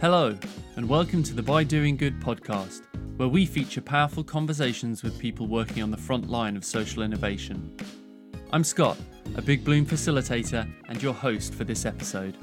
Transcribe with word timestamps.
Hello, 0.00 0.38
and 0.76 0.88
welcome 0.88 1.22
to 1.24 1.34
the 1.34 1.42
By 1.42 1.62
Doing 1.62 1.98
Good 1.98 2.18
podcast, 2.20 2.84
where 3.18 3.28
we 3.28 3.44
feature 3.44 3.82
powerful 3.82 4.24
conversations 4.24 5.02
with 5.02 5.18
people 5.18 5.46
working 5.46 5.82
on 5.82 5.90
the 5.90 5.98
front 5.98 6.30
line 6.30 6.56
of 6.56 6.64
social 6.64 7.02
innovation. 7.02 7.76
I'm 8.50 8.64
Scott, 8.64 8.96
a 9.34 9.42
Big 9.42 9.62
Bloom 9.62 9.84
facilitator 9.84 10.66
and 10.88 11.02
your 11.02 11.12
host 11.12 11.52
for 11.52 11.64
this 11.64 11.84
episode. 11.84 12.38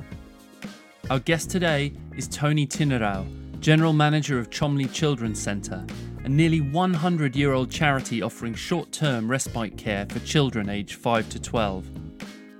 Our 1.10 1.18
guest 1.18 1.50
today 1.50 1.94
is 2.16 2.28
Toni 2.28 2.68
Tinirau, 2.68 3.60
General 3.60 3.92
Manager 3.92 4.38
of 4.38 4.52
Chomley 4.52 4.94
Children's 4.94 5.42
Centre, 5.42 5.84
a 6.30 6.32
nearly 6.32 6.62
100 6.62 7.36
year 7.36 7.54
old 7.54 7.72
charity 7.72 8.22
offering 8.22 8.54
short 8.54 8.92
term 8.92 9.30
respite 9.30 9.76
care 9.78 10.06
for 10.06 10.20
children 10.20 10.70
aged 10.70 10.96
5 10.96 11.28
to 11.30 11.42
12. 11.42 11.90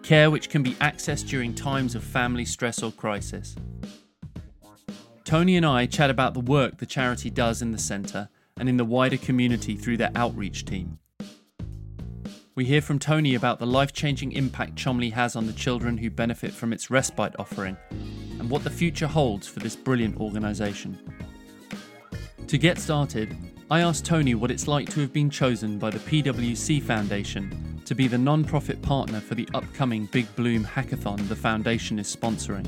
Care 0.02 0.32
which 0.32 0.50
can 0.50 0.64
be 0.64 0.74
accessed 0.76 1.28
during 1.28 1.54
times 1.54 1.94
of 1.94 2.04
family 2.04 2.46
stress 2.46 2.82
or 2.82 2.92
crisis. 2.92 3.56
Toni 5.24 5.56
and 5.56 5.68
I 5.68 5.86
chat 5.86 6.10
about 6.10 6.34
the 6.34 6.40
work 6.40 6.80
the 6.80 6.88
charity 6.88 7.30
does 7.30 7.62
in 7.62 7.72
the 7.72 7.78
centre 7.78 8.30
and 8.58 8.68
in 8.68 8.78
the 8.78 8.86
wider 8.86 9.18
community 9.18 9.76
through 9.76 9.98
their 9.98 10.12
outreach 10.16 10.66
team. 10.66 10.98
We 12.56 12.66
hear 12.66 12.82
from 12.82 12.98
Toni 12.98 13.36
about 13.36 13.60
the 13.60 13.68
life 13.68 13.94
changing 13.94 14.32
impact 14.32 14.76
Chomley 14.76 15.14
has 15.14 15.36
on 15.36 15.46
the 15.46 15.54
children 15.54 15.96
who 15.96 16.10
benefit 16.10 16.54
from 16.54 16.74
its 16.74 16.90
respite 16.90 17.36
offering 17.38 17.78
and 17.92 18.50
what 18.50 18.64
the 18.64 18.72
future 18.72 19.08
holds 19.08 19.48
for 19.48 19.60
this 19.60 19.76
brilliant 19.76 20.18
organisation. 20.20 20.98
To 22.48 22.58
get 22.58 22.80
started, 22.80 23.38
I 23.72 23.82
asked 23.82 24.04
Toni 24.04 24.34
what 24.34 24.50
it's 24.50 24.68
like 24.68 24.90
to 24.94 25.00
have 25.02 25.14
been 25.14 25.30
chosen 25.30 25.78
by 25.78 25.92
the 25.92 26.00
PwC 26.00 26.82
Foundation 26.82 27.80
to 27.86 27.94
be 27.94 28.08
the 28.08 28.18
non 28.18 28.44
profit 28.44 28.82
partner 28.82 29.20
for 29.20 29.36
the 29.36 29.48
upcoming 29.54 30.08
Big 30.08 30.26
Bloom 30.36 30.64
hackathon 30.64 31.28
the 31.28 31.36
Foundation 31.36 32.00
is 32.00 32.16
sponsoring. 32.16 32.66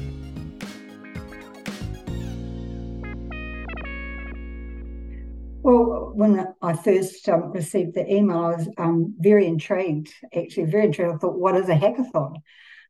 Well, 5.63 6.11
when 6.13 6.45
I 6.61 6.73
first 6.73 7.27
um, 7.29 7.51
received 7.51 7.95
the 7.95 8.07
email, 8.07 8.37
I 8.37 8.55
was 8.57 8.69
um, 8.77 9.15
very 9.17 9.47
intrigued. 9.47 10.13
Actually, 10.35 10.65
very 10.65 10.85
intrigued. 10.85 11.15
I 11.15 11.17
thought, 11.17 11.39
"What 11.39 11.55
is 11.55 11.67
a 11.67 11.73
hackathon?" 11.73 12.35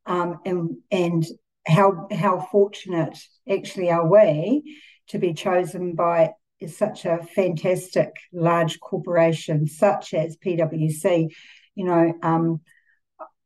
Um, 0.04 0.38
and 0.44 0.76
and 0.90 1.24
how 1.66 2.08
how 2.12 2.46
fortunate 2.52 3.18
actually 3.50 3.90
are 3.90 4.06
we 4.06 4.78
to 5.08 5.18
be 5.18 5.32
chosen 5.32 5.94
by 5.94 6.32
such 6.68 7.04
a 7.04 7.18
fantastic 7.34 8.10
large 8.32 8.80
corporation 8.80 9.66
such 9.66 10.14
as 10.14 10.36
PwC. 10.36 11.32
You 11.74 11.84
know, 11.84 12.14
um, 12.22 12.60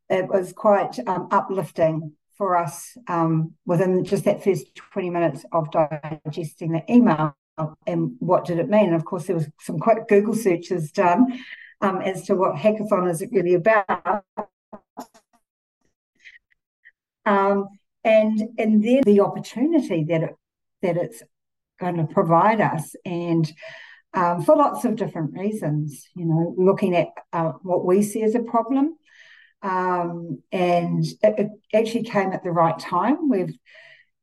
it 0.09 0.29
was 0.29 0.53
quite 0.53 0.99
um, 1.07 1.29
uplifting 1.31 2.13
for 2.37 2.57
us 2.57 2.97
um, 3.09 3.55
within 3.65 4.05
just 4.05 4.25
that 4.25 4.45
first 4.45 4.75
20 4.75 5.11
minutes 5.11 5.45
of 5.53 5.71
digesting 5.71 6.73
the 6.73 6.93
email 6.93 7.35
and 7.87 8.17
what 8.19 8.45
did 8.45 8.59
it 8.59 8.69
mean? 8.69 8.87
And 8.87 8.95
of 8.95 9.05
course, 9.05 9.27
there 9.27 9.37
was 9.37 9.49
some 9.61 9.79
quick 9.79 10.09
Google 10.09 10.35
searches 10.35 10.93
done 10.93 11.41
um, 11.81 12.01
as 12.01 12.25
to 12.27 12.35
what 12.35 12.57
hackathon 12.57 13.11
is 13.11 13.25
really 13.33 13.55
about. 13.55 14.25
Um, 17.25 17.69
and 18.05 18.41
and 18.59 18.85
then 18.85 19.03
the 19.05 19.21
opportunity 19.21 20.05
that 20.05 20.23
it 20.23 20.37
that 20.83 20.97
it's 20.97 21.23
going 21.79 21.97
to 21.97 22.05
provide 22.05 22.61
us, 22.61 22.95
and 23.05 23.51
um, 24.15 24.43
for 24.43 24.57
lots 24.57 24.85
of 24.85 24.97
different 24.97 25.35
reasons, 25.35 26.09
you 26.15 26.25
know, 26.25 26.55
looking 26.57 26.97
at 26.97 27.09
uh, 27.33 27.53
what 27.63 27.85
we 27.85 28.03
see 28.03 28.23
as 28.23 28.35
a 28.35 28.41
problem, 28.41 28.97
um, 29.63 30.43
and 30.53 31.05
it, 31.23 31.35
it, 31.39 31.49
actually 31.75 32.05
came 32.05 32.33
at 32.33 32.43
the 32.43 32.51
right 32.51 32.79
time. 32.79 33.29
We've 33.29 33.57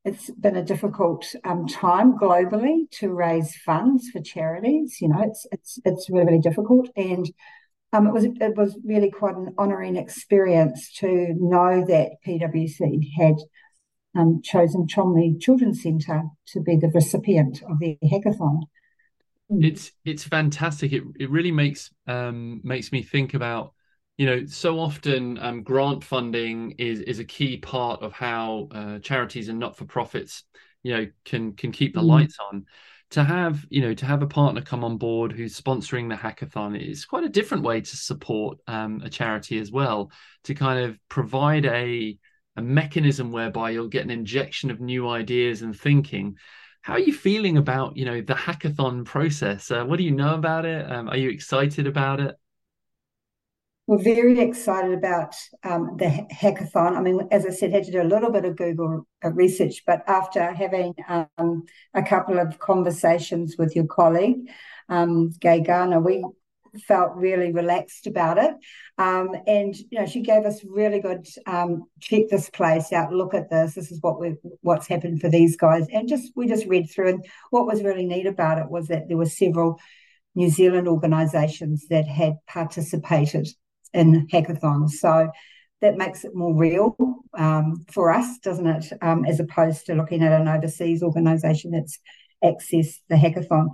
it's 0.05 0.29
been 0.31 0.57
a 0.57 0.66
difficult 0.66 1.33
um, 1.45 1.67
time 1.67 2.17
globally 2.17 2.89
to 2.91 3.13
raise 3.13 3.56
funds 3.57 4.09
for 4.09 4.19
charities. 4.19 5.00
You 5.00 5.09
know, 5.09 5.22
it's 5.22 5.45
it's 5.51 5.79
it's 5.85 6.09
really 6.09 6.25
really 6.25 6.39
difficult, 6.39 6.89
and 6.95 7.29
um, 7.94 8.07
it 8.07 8.13
was 8.13 8.25
it 8.25 8.57
was 8.57 8.75
really 8.83 9.11
quite 9.11 9.35
an 9.35 9.53
honouring 9.59 9.95
experience 9.95 10.91
to 10.94 11.35
know 11.39 11.85
that 11.85 12.13
PwC 12.25 13.11
had 13.16 13.35
um, 14.16 14.41
chosen 14.41 14.88
Cholmondeley 14.88 15.40
Children's 15.41 15.81
Centre 15.81 16.24
to 16.47 16.59
be 16.62 16.75
the 16.75 16.90
recipient 16.90 17.62
of 17.63 17.79
the 17.79 17.97
hackathon. 18.03 18.62
It's 19.50 19.91
it's 20.06 20.24
fantastic. 20.24 20.94
It 20.94 21.03
it 21.19 21.29
really 21.29 21.51
makes 21.51 21.91
um, 22.07 22.62
makes 22.63 22.91
me 22.91 23.03
think 23.03 23.34
about 23.34 23.74
you 24.18 24.25
know 24.25 24.46
so 24.46 24.79
often 24.79 25.38
um, 25.40 25.63
grant 25.63 26.03
funding 26.03 26.72
is 26.78 27.00
is 27.01 27.19
a 27.19 27.25
key 27.25 27.57
part 27.57 28.01
of 28.01 28.13
how 28.13 28.68
uh, 28.72 29.00
charities 29.00 29.50
and 29.50 29.59
not 29.59 29.75
for 29.75 29.85
profits 29.85 30.44
you 30.84 30.95
know 30.95 31.07
can 31.25 31.53
can 31.53 31.72
keep 31.72 31.94
the 31.94 32.01
mm. 32.01 32.07
lights 32.07 32.38
on 32.51 32.66
to 33.12 33.24
have 33.24 33.66
you 33.69 33.81
know 33.81 33.94
to 33.94 34.06
have 34.06 34.22
a 34.22 34.28
partner 34.28 34.62
come 34.62 34.84
on 34.84 34.97
board 34.97 35.31
who's 35.31 35.59
sponsoring 35.59 36.09
the 36.09 36.16
hackathon 36.16 36.80
is 36.80 37.06
quite 37.06 37.24
a 37.24 37.30
different 37.30 37.63
way 37.63 37.81
to 37.81 37.97
support 37.97 38.59
um, 38.68 39.01
a 39.03 39.09
charity 39.09 39.59
as 39.59 39.72
well 39.72 40.12
to 40.44 40.53
kind 40.53 40.84
of 40.84 40.97
provide 41.09 41.66
a 41.66 42.18
a 42.55 42.61
mechanism 42.61 43.31
whereby 43.31 43.71
you'll 43.71 43.87
get 43.87 44.03
an 44.03 44.11
injection 44.11 44.71
of 44.71 44.79
new 44.79 45.07
ideas 45.07 45.61
and 45.61 45.77
thinking. 45.77 46.37
How 46.81 46.93
are 46.93 46.99
you 46.99 47.13
feeling 47.13 47.57
about 47.57 47.97
you 47.97 48.05
know 48.05 48.21
the 48.21 48.33
hackathon 48.33 49.05
process? 49.05 49.71
Uh, 49.71 49.85
what 49.85 49.97
do 49.97 50.03
you 50.03 50.11
know 50.11 50.35
about 50.35 50.65
it? 50.65 50.91
Um, 50.91 51.09
are 51.09 51.17
you 51.17 51.29
excited 51.29 51.87
about 51.87 52.19
it? 52.19 52.35
We're 53.85 53.97
very 53.97 54.39
excited 54.39 54.93
about 54.93 55.35
um, 55.63 55.97
the 55.97 56.25
hackathon. 56.31 56.95
I 56.95 57.01
mean, 57.01 57.27
as 57.31 57.45
I 57.45 57.49
said, 57.49 57.73
had 57.73 57.83
to 57.83 57.91
do 57.91 58.01
a 58.01 58.03
little 58.03 58.31
bit 58.31 58.45
of 58.45 58.55
Google 58.55 59.05
uh, 59.23 59.31
research, 59.31 59.83
but 59.85 60.03
after 60.07 60.53
having 60.53 60.93
um, 61.09 61.63
a 61.93 62.01
couple 62.01 62.39
of 62.39 62.59
conversations 62.59 63.55
with 63.57 63.75
your 63.75 63.85
colleague, 63.85 64.49
um, 64.87 65.31
Gay 65.41 65.59
Garner, 65.59 65.99
we 65.99 66.23
felt 66.81 67.16
really 67.16 67.51
relaxed 67.51 68.07
about 68.07 68.38
it. 68.38 68.53
Um, 68.97 69.29
and 69.47 69.75
you 69.75 70.00
know, 70.00 70.06
she 70.06 70.22
gave 70.22 70.45
us 70.45 70.63
really 70.63 71.00
good 71.00 71.28
um, 71.45 71.84
check 72.00 72.23
this 72.29 72.50
place 72.50 72.91
out, 72.91 73.13
look 73.13 73.34
at 73.34 73.50
this. 73.50 73.75
This 73.75 73.91
is 73.91 74.01
what 74.01 74.19
we 74.19 74.35
what's 74.61 74.88
happened 74.88 75.22
for 75.22 75.29
these 75.29 75.56
guys, 75.56 75.88
and 75.91 76.07
just 76.07 76.31
we 76.35 76.47
just 76.47 76.66
read 76.66 76.89
through. 76.89 77.09
And 77.09 77.25
what 77.51 77.66
was 77.66 77.83
really 77.83 78.06
neat 78.06 78.28
about 78.28 78.59
it 78.59 78.69
was 78.69 78.88
that 78.88 79.07
there 79.07 79.17
were 79.17 79.25
several 79.25 79.79
New 80.35 80.50
Zealand 80.50 80.88
organisations 80.88 81.88
that 81.89 82.07
had 82.07 82.38
participated 82.47 83.47
in 83.94 84.28
hackathons. 84.28 84.91
So 84.91 85.29
that 85.81 85.97
makes 85.97 86.23
it 86.23 86.33
more 86.33 86.56
real 86.56 86.95
um, 87.38 87.85
for 87.91 88.12
us, 88.12 88.39
doesn't 88.39 88.67
it? 88.67 88.85
Um, 89.01 89.25
as 89.25 89.39
opposed 89.39 89.85
to 89.85 89.95
looking 89.95 90.23
at 90.23 90.39
an 90.39 90.47
overseas 90.47 91.03
organisation 91.03 91.72
that's 91.72 92.00
accessed 92.44 93.00
the 93.09 93.16
hackathon. 93.16 93.69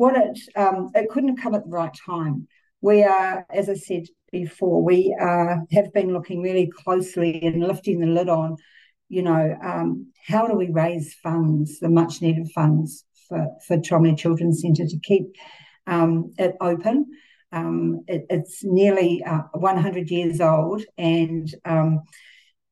What 0.00 0.16
it 0.16 0.38
um, 0.56 0.90
it 0.94 1.10
couldn't 1.10 1.42
come 1.42 1.54
at 1.54 1.64
the 1.64 1.70
right 1.70 1.96
time. 2.06 2.48
We 2.80 3.02
are, 3.02 3.46
as 3.50 3.68
I 3.68 3.74
said 3.74 4.04
before, 4.32 4.82
we 4.82 5.14
uh, 5.20 5.56
have 5.72 5.92
been 5.92 6.14
looking 6.14 6.40
really 6.40 6.70
closely 6.82 7.40
and 7.42 7.62
lifting 7.62 8.00
the 8.00 8.06
lid 8.06 8.30
on, 8.30 8.56
you 9.10 9.22
know, 9.22 9.44
um, 9.62 10.10
how 10.26 10.46
do 10.46 10.54
we 10.54 10.70
raise 10.70 11.14
funds, 11.22 11.80
the 11.80 11.90
much 11.90 12.22
needed 12.22 12.48
funds 12.54 13.04
for 13.28 13.46
for 13.66 13.76
Cholmondeley 13.76 14.16
Children's 14.16 14.62
Centre 14.62 14.86
to 14.86 14.98
keep 15.00 15.26
um, 15.86 16.32
it 16.38 16.56
open 16.60 17.06
um, 17.52 18.04
it, 18.06 18.26
it's 18.30 18.62
nearly 18.64 19.22
uh, 19.24 19.42
100 19.52 20.10
years 20.10 20.40
old, 20.40 20.82
and 20.96 21.52
um, 21.64 22.02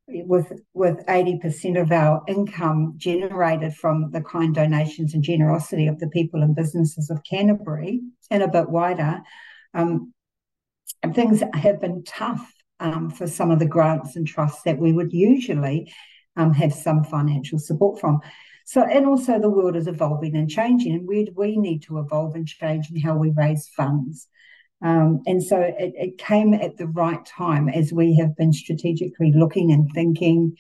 with 0.08 0.52
with 0.72 1.04
80% 1.06 1.80
of 1.80 1.92
our 1.92 2.22
income 2.26 2.94
generated 2.96 3.74
from 3.74 4.10
the 4.10 4.22
kind 4.22 4.54
donations 4.54 5.14
and 5.14 5.22
generosity 5.22 5.86
of 5.86 5.98
the 5.98 6.08
people 6.08 6.42
and 6.42 6.56
businesses 6.56 7.10
of 7.10 7.22
Canterbury, 7.28 8.00
and 8.30 8.42
a 8.42 8.48
bit 8.48 8.70
wider, 8.70 9.20
um, 9.75 10.12
things 11.14 11.43
have 11.55 11.81
been 11.81 12.05
tough 12.05 12.52
um, 12.81 13.10
for 13.10 13.26
some 13.26 13.50
of 13.50 13.58
the 13.58 13.66
grants 13.66 14.16
and 14.16 14.26
trusts 14.26 14.62
that 14.62 14.78
we 14.78 14.93
would 14.93 15.12
usually 15.12 15.93
um, 16.37 16.54
have 16.54 16.72
some 16.72 17.04
financial 17.04 17.58
support 17.58 18.00
from. 18.00 18.20
So, 18.64 18.82
and 18.82 19.06
also 19.06 19.38
the 19.38 19.50
world 19.50 19.76
is 19.76 19.87
evolving 19.87 20.37
and 20.37 20.49
changing, 20.49 20.93
and 20.93 21.06
where 21.06 21.25
do 21.25 21.32
we 21.37 21.56
need 21.56 21.82
to 21.84 21.99
evolve 21.99 22.34
and 22.34 22.46
change 22.46 22.90
in 22.90 23.00
how 23.00 23.16
we 23.16 23.32
raise 23.37 23.69
funds? 23.69 24.28
Um, 24.80 25.22
and 25.26 25.42
so 25.42 25.60
it, 25.60 25.92
it, 25.96 26.19
came 26.19 26.54
at 26.54 26.76
the 26.76 26.86
right 26.86 27.25
time 27.26 27.69
as 27.69 27.92
we 27.92 28.16
have 28.16 28.36
been 28.36 28.52
strategically 28.52 29.32
looking 29.34 29.72
and 29.72 29.90
thinking, 29.92 30.56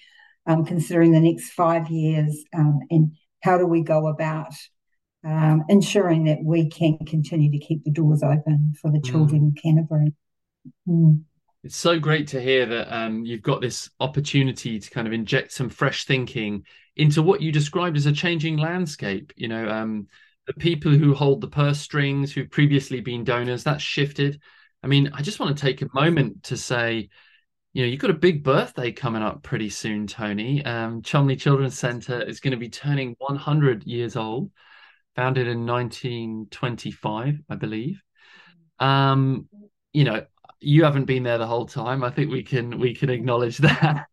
um, 0.46 0.64
considering 0.64 1.12
the 1.12 1.20
next 1.20 1.50
five 1.50 1.88
years 1.88 2.44
um, 2.52 2.80
and 2.90 3.12
how 3.44 3.58
do 3.58 3.66
we 3.66 3.82
go 3.82 4.08
about 4.08 4.52
um, 5.24 5.64
ensuring 5.68 6.24
that 6.24 6.42
we 6.42 6.68
can 6.68 6.98
continue 7.06 7.50
to 7.50 7.58
keep 7.58 7.84
the 7.84 7.92
doors 7.92 8.22
open 8.22 8.74
for 8.80 8.90
the 8.90 9.00
children 9.00 9.42
mm. 9.42 9.48
of 9.48 9.62
Canterbury. 9.62 10.12
Mm. 10.88 11.22
It's 11.64 11.76
so 11.76 11.98
great 11.98 12.28
to 12.28 12.40
hear 12.40 12.66
that 12.66 12.94
um, 12.94 13.24
you've 13.24 13.42
got 13.42 13.60
this 13.60 13.90
opportunity 14.00 14.78
to 14.78 14.90
kind 14.90 15.06
of 15.06 15.12
inject 15.12 15.52
some 15.52 15.68
fresh 15.68 16.04
thinking 16.04 16.64
into 16.96 17.22
what 17.22 17.40
you 17.40 17.52
described 17.52 17.96
as 17.96 18.06
a 18.06 18.12
changing 18.12 18.56
landscape. 18.56 19.32
You 19.36 19.48
know, 19.48 19.68
um, 19.68 20.06
the 20.48 20.54
people 20.54 20.90
who 20.90 21.14
hold 21.14 21.40
the 21.40 21.48
purse 21.48 21.78
strings, 21.78 22.32
who've 22.32 22.50
previously 22.50 23.00
been 23.00 23.22
donors, 23.22 23.64
that's 23.64 23.82
shifted. 23.82 24.40
I 24.82 24.86
mean, 24.86 25.10
I 25.12 25.22
just 25.22 25.38
want 25.38 25.56
to 25.56 25.60
take 25.60 25.82
a 25.82 25.88
moment 25.92 26.44
to 26.44 26.56
say, 26.56 27.10
you 27.74 27.82
know, 27.82 27.88
you've 27.88 28.00
got 28.00 28.10
a 28.10 28.14
big 28.14 28.42
birthday 28.42 28.90
coming 28.90 29.22
up 29.22 29.42
pretty 29.42 29.68
soon, 29.68 30.06
Toni. 30.06 30.64
Um, 30.64 31.02
Cholmondeley 31.02 31.38
Children's 31.38 31.78
Centre 31.78 32.22
is 32.22 32.40
going 32.40 32.52
to 32.52 32.56
be 32.56 32.70
turning 32.70 33.14
100 33.18 33.84
years 33.84 34.16
old, 34.16 34.50
founded 35.14 35.46
in 35.46 35.66
1925, 35.66 37.40
I 37.48 37.54
believe. 37.54 38.00
Um, 38.80 39.48
you 39.92 40.04
know, 40.04 40.24
you 40.60 40.84
haven't 40.84 41.04
been 41.04 41.24
there 41.24 41.38
the 41.38 41.46
whole 41.46 41.66
time. 41.66 42.02
I 42.02 42.10
think 42.10 42.30
we 42.30 42.42
can 42.42 42.78
we 42.78 42.94
can 42.94 43.10
acknowledge 43.10 43.58
that. 43.58 44.06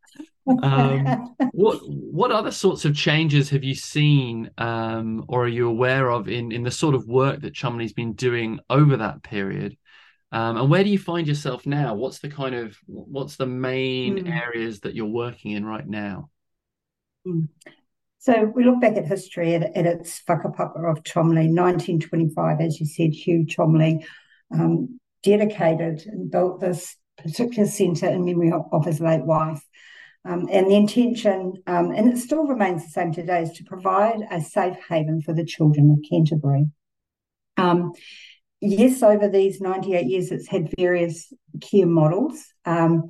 Um, 0.47 1.36
what 1.51 1.80
what 1.88 2.31
other 2.31 2.51
sorts 2.51 2.86
of 2.86 2.95
changes 2.95 3.50
have 3.50 3.63
you 3.63 3.75
seen 3.75 4.50
um, 4.57 5.25
or 5.27 5.45
are 5.45 5.50
you 5.50 5.68
aware 5.68 6.09
of 6.09 6.27
in 6.27 6.51
in 6.51 6.63
the 6.63 6.71
sort 6.71 6.95
of 6.95 7.07
work 7.07 7.42
that 7.42 7.53
Cholmondeley's 7.53 7.94
been 7.94 8.13
doing 8.13 8.59
over 8.69 8.97
that 8.97 9.24
period? 9.24 9.77
Um, 10.31 10.57
and 10.57 10.69
where 10.69 10.83
do 10.83 10.89
you 10.89 11.00
find 11.00 11.27
yourself 11.27 11.65
now? 11.65 11.95
What's 11.95 12.19
the 12.19 12.30
kind 12.30 12.56
of 12.56 12.77
what's 12.88 13.38
the 13.38 13.45
main 13.45 14.25
mm. 14.25 14.42
areas 14.42 14.81
that 14.81 14.95
you're 14.95 15.06
working 15.06 15.51
in 15.51 15.65
right 15.65 15.88
now? 15.88 16.30
Mm. 17.25 17.48
So 18.19 18.51
we 18.56 18.63
look 18.63 18.81
back 18.81 18.98
at 18.98 19.06
history 19.06 19.53
at, 19.53 19.63
at 19.77 19.86
its 19.86 20.21
whakapapa 20.27 20.89
of 20.89 21.03
Cholmondeley, 21.03 21.53
1925, 21.53 22.59
as 22.59 22.80
you 22.80 22.86
said, 22.88 23.13
Hugh 23.13 23.45
Cholmondeley 23.45 24.03
um, 24.51 25.00
dedicated 25.21 26.06
and 26.07 26.31
built 26.31 26.59
this 26.59 26.95
particular 27.18 27.69
centre 27.69 28.07
in 28.07 28.25
memory 28.25 28.51
of, 28.51 28.63
of 28.71 28.83
his 28.83 29.00
late 29.00 29.24
wife. 29.24 29.63
Um, 30.27 30.48
and 30.51 30.68
the 30.68 30.75
intention, 30.75 31.54
um, 31.68 31.92
and 31.92 32.12
it 32.12 32.18
still 32.18 32.48
remains 32.48 32.83
the 32.83 32.89
same 32.89 33.13
today, 33.13 33.44
is 33.44 33.51
to 33.54 33.63
provide 33.63 34.22
a 34.31 34.42
safe 34.42 34.77
haven 34.89 35.22
for 35.22 35.33
the 35.33 35.45
children 35.45 35.92
of 35.92 36.10
Canterbury. 36.10 36.66
Um, 37.57 37.94
yes, 38.60 39.04
over 39.04 39.30
these 39.30 39.62
98 39.62 40.07
years, 40.07 40.31
it's 40.31 40.48
had 40.48 40.74
various 40.77 41.31
care 41.62 41.86
models. 41.86 42.44
Um, 42.66 43.04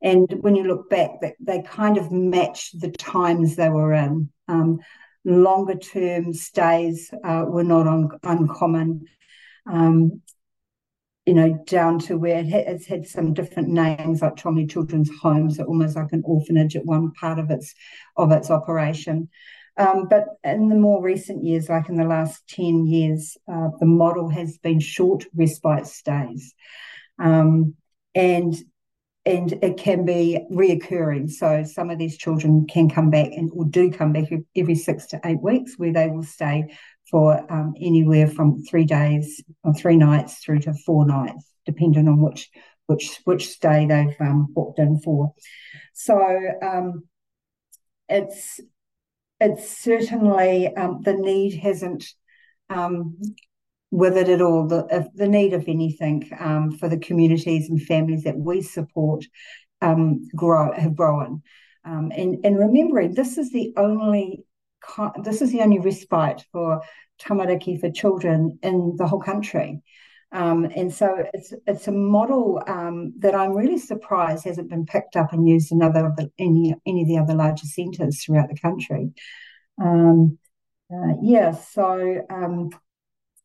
and 0.00 0.32
when 0.40 0.54
you 0.54 0.64
look 0.64 0.88
back, 0.88 1.20
they, 1.20 1.34
they 1.40 1.62
kind 1.62 1.98
of 1.98 2.12
match 2.12 2.70
the 2.78 2.90
times 2.90 3.56
they 3.56 3.68
were 3.68 3.92
in. 3.92 4.30
Um, 4.48 4.78
longer 5.24 5.76
term 5.76 6.32
stays 6.32 7.12
uh, 7.24 7.44
were 7.46 7.64
not 7.64 7.86
un- 7.86 8.18
uncommon. 8.22 9.06
Um, 9.70 10.22
you 11.26 11.34
know, 11.34 11.62
down 11.66 11.98
to 12.00 12.16
where 12.16 12.40
it 12.40 12.50
ha- 12.50 12.64
it's 12.66 12.86
had 12.86 13.06
some 13.06 13.32
different 13.32 13.68
names, 13.68 14.22
like 14.22 14.36
Cholmondeley 14.36 14.70
Children's 14.70 15.10
Homes, 15.20 15.60
almost 15.60 15.96
like 15.96 16.12
an 16.12 16.22
orphanage 16.24 16.74
at 16.76 16.84
one 16.84 17.12
part 17.12 17.38
of 17.38 17.50
its 17.50 17.74
of 18.16 18.32
its 18.32 18.50
operation. 18.50 19.28
Um, 19.76 20.06
but 20.08 20.24
in 20.44 20.68
the 20.68 20.74
more 20.74 21.02
recent 21.02 21.44
years, 21.44 21.68
like 21.68 21.88
in 21.88 21.96
the 21.96 22.04
last 22.04 22.46
10 22.48 22.86
years, 22.86 23.38
uh, 23.50 23.68
the 23.80 23.86
model 23.86 24.28
has 24.28 24.58
been 24.58 24.80
short 24.80 25.24
respite 25.34 25.86
stays. 25.86 26.54
Um, 27.18 27.74
and 28.14 28.54
and 29.24 29.52
it 29.62 29.76
can 29.76 30.04
be 30.04 30.44
reoccurring. 30.50 31.30
So 31.30 31.62
some 31.62 31.90
of 31.90 31.98
these 31.98 32.18
children 32.18 32.66
can 32.66 32.90
come 32.90 33.10
back 33.10 33.30
and 33.32 33.50
or 33.54 33.64
do 33.64 33.90
come 33.90 34.12
back 34.12 34.24
every 34.56 34.74
six 34.74 35.06
to 35.06 35.20
eight 35.24 35.40
weeks, 35.40 35.78
where 35.78 35.92
they 35.92 36.08
will 36.08 36.24
stay 36.24 36.76
for 37.12 37.52
um, 37.52 37.74
anywhere 37.78 38.26
from 38.26 38.64
three 38.64 38.86
days 38.86 39.44
or 39.62 39.74
three 39.74 39.98
nights 39.98 40.38
through 40.38 40.58
to 40.60 40.72
four 40.72 41.06
nights, 41.06 41.52
depending 41.66 42.08
on 42.08 42.20
which 42.20 42.50
which 42.86 43.20
which 43.24 43.48
stay 43.48 43.86
they've 43.86 44.16
um, 44.18 44.48
booked 44.50 44.80
in 44.80 44.98
for. 44.98 45.34
So 45.92 46.18
um, 46.62 47.04
it's 48.08 48.58
it's 49.38 49.78
certainly 49.78 50.74
um, 50.74 51.02
the 51.02 51.12
need 51.12 51.54
hasn't 51.58 52.06
um, 52.70 53.18
withered 53.90 54.30
at 54.30 54.40
all. 54.40 54.66
The 54.66 55.08
the 55.14 55.28
need, 55.28 55.52
of 55.52 55.68
anything, 55.68 56.30
um, 56.40 56.72
for 56.72 56.88
the 56.88 56.98
communities 56.98 57.68
and 57.68 57.80
families 57.80 58.24
that 58.24 58.38
we 58.38 58.62
support 58.62 59.26
grow 60.34 60.72
have 60.72 60.96
grown. 60.96 61.42
And 61.84 62.38
and 62.44 62.58
remembering 62.58 63.14
this 63.14 63.36
is 63.36 63.52
the 63.52 63.74
only 63.76 64.44
this 65.22 65.42
is 65.42 65.52
the 65.52 65.60
only 65.60 65.78
respite 65.78 66.44
for 66.52 66.82
tamariki 67.20 67.80
for 67.80 67.90
children 67.90 68.58
in 68.62 68.94
the 68.96 69.06
whole 69.06 69.20
country. 69.20 69.82
Um, 70.32 70.64
and 70.64 70.92
so 70.92 71.24
it's 71.34 71.52
it's 71.66 71.88
a 71.88 71.92
model 71.92 72.62
um, 72.66 73.12
that 73.18 73.34
I'm 73.34 73.52
really 73.52 73.78
surprised 73.78 74.44
hasn't 74.44 74.70
been 74.70 74.86
picked 74.86 75.14
up 75.14 75.32
and 75.32 75.46
used 75.46 75.72
in 75.72 75.82
other 75.82 76.10
any 76.38 76.74
any 76.86 77.02
of 77.02 77.08
the 77.08 77.18
other 77.18 77.34
larger 77.34 77.66
centres 77.66 78.24
throughout 78.24 78.48
the 78.48 78.58
country. 78.58 79.10
Um, 79.80 80.38
uh, 80.90 81.14
yeah, 81.22 81.52
so 81.52 82.22
um, 82.30 82.70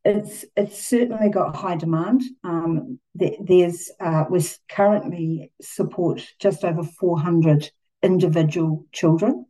it's 0.05 0.45
it's 0.55 0.81
certainly 0.87 1.29
got 1.29 1.57
high 1.57 1.75
demand. 1.75 2.21
Um, 2.45 2.99
there's 3.15 3.91
uh, 3.99 4.23
we 4.29 4.41
currently 4.69 5.51
support 5.61 6.25
just 6.39 6.63
over 6.63 6.83
400 6.83 7.69
individual 8.01 8.85
children 8.93 9.45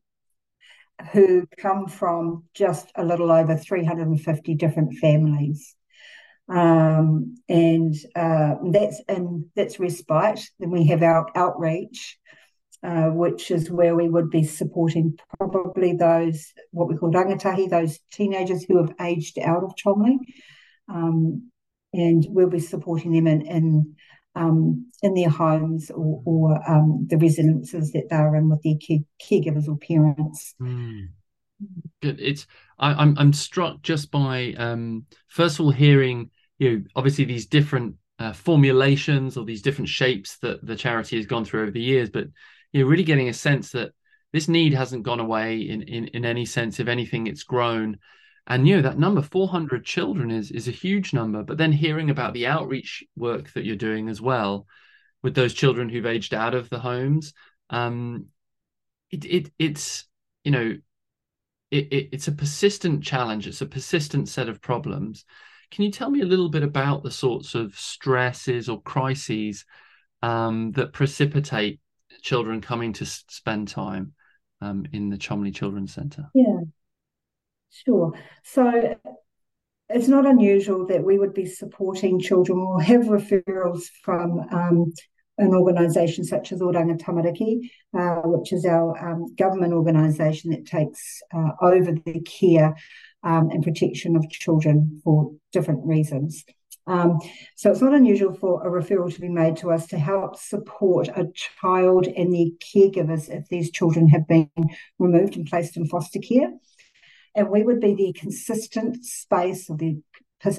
who 1.11 1.47
come 1.57 1.87
from 1.87 2.43
just 2.53 2.91
a 2.95 3.05
little 3.05 3.31
over 3.31 3.55
350 3.55 4.55
different 4.55 4.97
families 4.97 5.75
um, 6.49 7.35
and 7.49 7.95
uh, 8.15 8.55
that's 8.71 9.01
and 9.07 9.45
that's 9.55 9.79
respite. 9.79 10.39
Then 10.59 10.71
we 10.71 10.87
have 10.87 11.03
our 11.03 11.27
outreach, 11.35 12.17
uh, 12.83 13.09
which 13.09 13.51
is 13.51 13.69
where 13.69 13.95
we 13.95 14.07
would 14.07 14.29
be 14.29 14.43
supporting 14.43 15.17
probably 15.37 15.93
those 15.93 16.53
what 16.71 16.87
we 16.87 16.95
call 16.95 17.11
rangatahi, 17.11 17.69
those 17.69 17.99
teenagers 18.11 18.63
who 18.63 18.77
have 18.77 18.95
aged 19.01 19.39
out 19.39 19.63
of 19.63 19.75
Cholmondeley, 19.75 20.19
um, 20.87 21.51
and 21.93 22.25
we'll 22.29 22.49
be 22.49 22.59
supporting 22.59 23.11
them 23.11 23.27
in 23.27 23.41
in, 23.45 23.95
um, 24.37 24.85
in 25.01 25.13
their 25.15 25.29
homes 25.29 25.89
or, 25.89 26.21
or 26.25 26.71
um, 26.71 27.07
the 27.09 27.17
residences 27.17 27.91
that 27.91 28.07
they're 28.09 28.35
in 28.35 28.49
with 28.49 28.61
their 28.61 28.75
care, 28.75 28.99
caregivers 29.21 29.67
or 29.67 29.77
parents. 29.77 30.53
Mm. 30.61 31.07
Good. 32.03 32.19
It's 32.19 32.45
I, 32.77 32.91
am 32.91 32.99
I'm, 32.99 33.17
I'm 33.17 33.33
struck 33.33 33.81
just 33.81 34.11
by 34.11 34.53
um, 34.57 35.05
first 35.27 35.59
of 35.59 35.65
all 35.65 35.71
hearing 35.71 36.29
you 36.59 36.71
know 36.71 36.83
obviously 36.95 37.25
these 37.25 37.47
different 37.47 37.95
uh, 38.19 38.33
formulations 38.33 39.37
or 39.37 39.45
these 39.45 39.63
different 39.63 39.89
shapes 39.89 40.37
that 40.39 40.63
the 40.65 40.75
charity 40.75 41.17
has 41.17 41.25
gone 41.25 41.45
through 41.45 41.63
over 41.63 41.71
the 41.71 41.81
years 41.81 42.11
but 42.11 42.27
you're 42.71 42.87
really 42.87 43.03
getting 43.03 43.29
a 43.29 43.33
sense 43.33 43.71
that 43.71 43.91
this 44.33 44.47
need 44.47 44.73
hasn't 44.73 45.03
gone 45.03 45.19
away 45.19 45.61
in 45.61 45.81
in, 45.81 46.05
in 46.09 46.25
any 46.25 46.45
sense 46.45 46.79
if 46.79 46.87
anything 46.87 47.25
it's 47.25 47.43
grown 47.43 47.97
and 48.47 48.67
you 48.67 48.77
know 48.77 48.81
that 48.81 48.97
number 48.97 49.21
400 49.21 49.85
children 49.85 50.31
is 50.31 50.51
is 50.51 50.67
a 50.67 50.71
huge 50.71 51.13
number. 51.13 51.43
But 51.43 51.57
then 51.57 51.71
hearing 51.71 52.09
about 52.09 52.33
the 52.33 52.47
outreach 52.47 53.03
work 53.15 53.51
that 53.53 53.65
you're 53.65 53.75
doing 53.75 54.09
as 54.09 54.21
well 54.21 54.67
with 55.21 55.35
those 55.35 55.53
children 55.53 55.89
who've 55.89 56.05
aged 56.05 56.33
out 56.33 56.53
of 56.53 56.69
the 56.69 56.79
homes 56.79 57.33
um 57.69 58.27
it, 59.11 59.25
it 59.25 59.51
it's 59.59 60.05
you 60.43 60.51
know 60.51 60.77
it, 61.71 61.87
it, 61.91 62.09
it's 62.13 62.27
a 62.27 62.31
persistent 62.31 63.03
challenge. 63.03 63.47
It's 63.47 63.61
a 63.61 63.65
persistent 63.65 64.29
set 64.29 64.49
of 64.49 64.61
problems. 64.61 65.25
Can 65.71 65.83
you 65.83 65.91
tell 65.91 66.09
me 66.09 66.21
a 66.21 66.25
little 66.25 66.49
bit 66.49 66.63
about 66.63 67.03
the 67.03 67.11
sorts 67.11 67.55
of 67.55 67.77
stresses 67.77 68.69
or 68.69 68.81
crises 68.81 69.65
um, 70.21 70.71
that 70.71 70.93
precipitate 70.93 71.79
children 72.21 72.61
coming 72.61 72.93
to 72.93 73.05
spend 73.05 73.67
time 73.67 74.13
um, 74.61 74.85
in 74.93 75.09
the 75.09 75.17
Cholmondeley 75.17 75.53
Children's 75.53 75.93
Centre? 75.93 76.29
Yeah, 76.33 76.61
sure. 77.71 78.13
So 78.43 78.95
it's 79.89 80.07
not 80.07 80.25
unusual 80.25 80.85
that 80.87 81.03
we 81.03 81.17
would 81.17 81.33
be 81.33 81.45
supporting 81.45 82.19
children 82.19 82.59
or 82.59 82.81
have 82.81 83.03
referrals 83.03 83.83
from 84.03 84.39
um, 84.51 84.93
an 85.37 85.53
organisation 85.53 86.23
such 86.23 86.51
as 86.51 86.59
Oranga 86.59 86.99
Tamariki, 86.99 87.69
uh, 87.97 88.27
which 88.27 88.51
is 88.51 88.65
our 88.65 88.97
um, 88.97 89.33
government 89.35 89.73
organisation 89.73 90.51
that 90.51 90.65
takes 90.65 91.21
uh, 91.33 91.51
over 91.61 91.91
the 91.91 92.19
care 92.21 92.75
um, 93.23 93.49
and 93.51 93.63
protection 93.63 94.15
of 94.15 94.29
children 94.29 94.99
for 95.03 95.31
different 95.51 95.85
reasons. 95.85 96.43
Um, 96.87 97.19
so 97.55 97.69
it's 97.69 97.81
not 97.81 97.93
unusual 97.93 98.33
for 98.33 98.65
a 98.65 98.71
referral 98.71 99.13
to 99.13 99.21
be 99.21 99.27
made 99.27 99.57
to 99.57 99.71
us 99.71 99.87
to 99.87 99.99
help 99.99 100.37
support 100.37 101.09
a 101.09 101.27
child 101.33 102.07
and 102.07 102.33
their 102.33 102.47
caregivers 102.59 103.29
if 103.29 103.47
these 103.49 103.71
children 103.71 104.07
have 104.07 104.25
been 104.27 104.49
removed 104.97 105.35
and 105.35 105.45
placed 105.45 105.75
in 105.75 105.85
foster 105.87 106.19
care. 106.19 106.49
And 107.37 107.49
we 107.49 107.61
would 107.61 107.79
be 107.79 107.93
the 107.93 108.13
consistent 108.13 109.05
space 109.05 109.69
or 109.69 109.77
the 109.77 110.01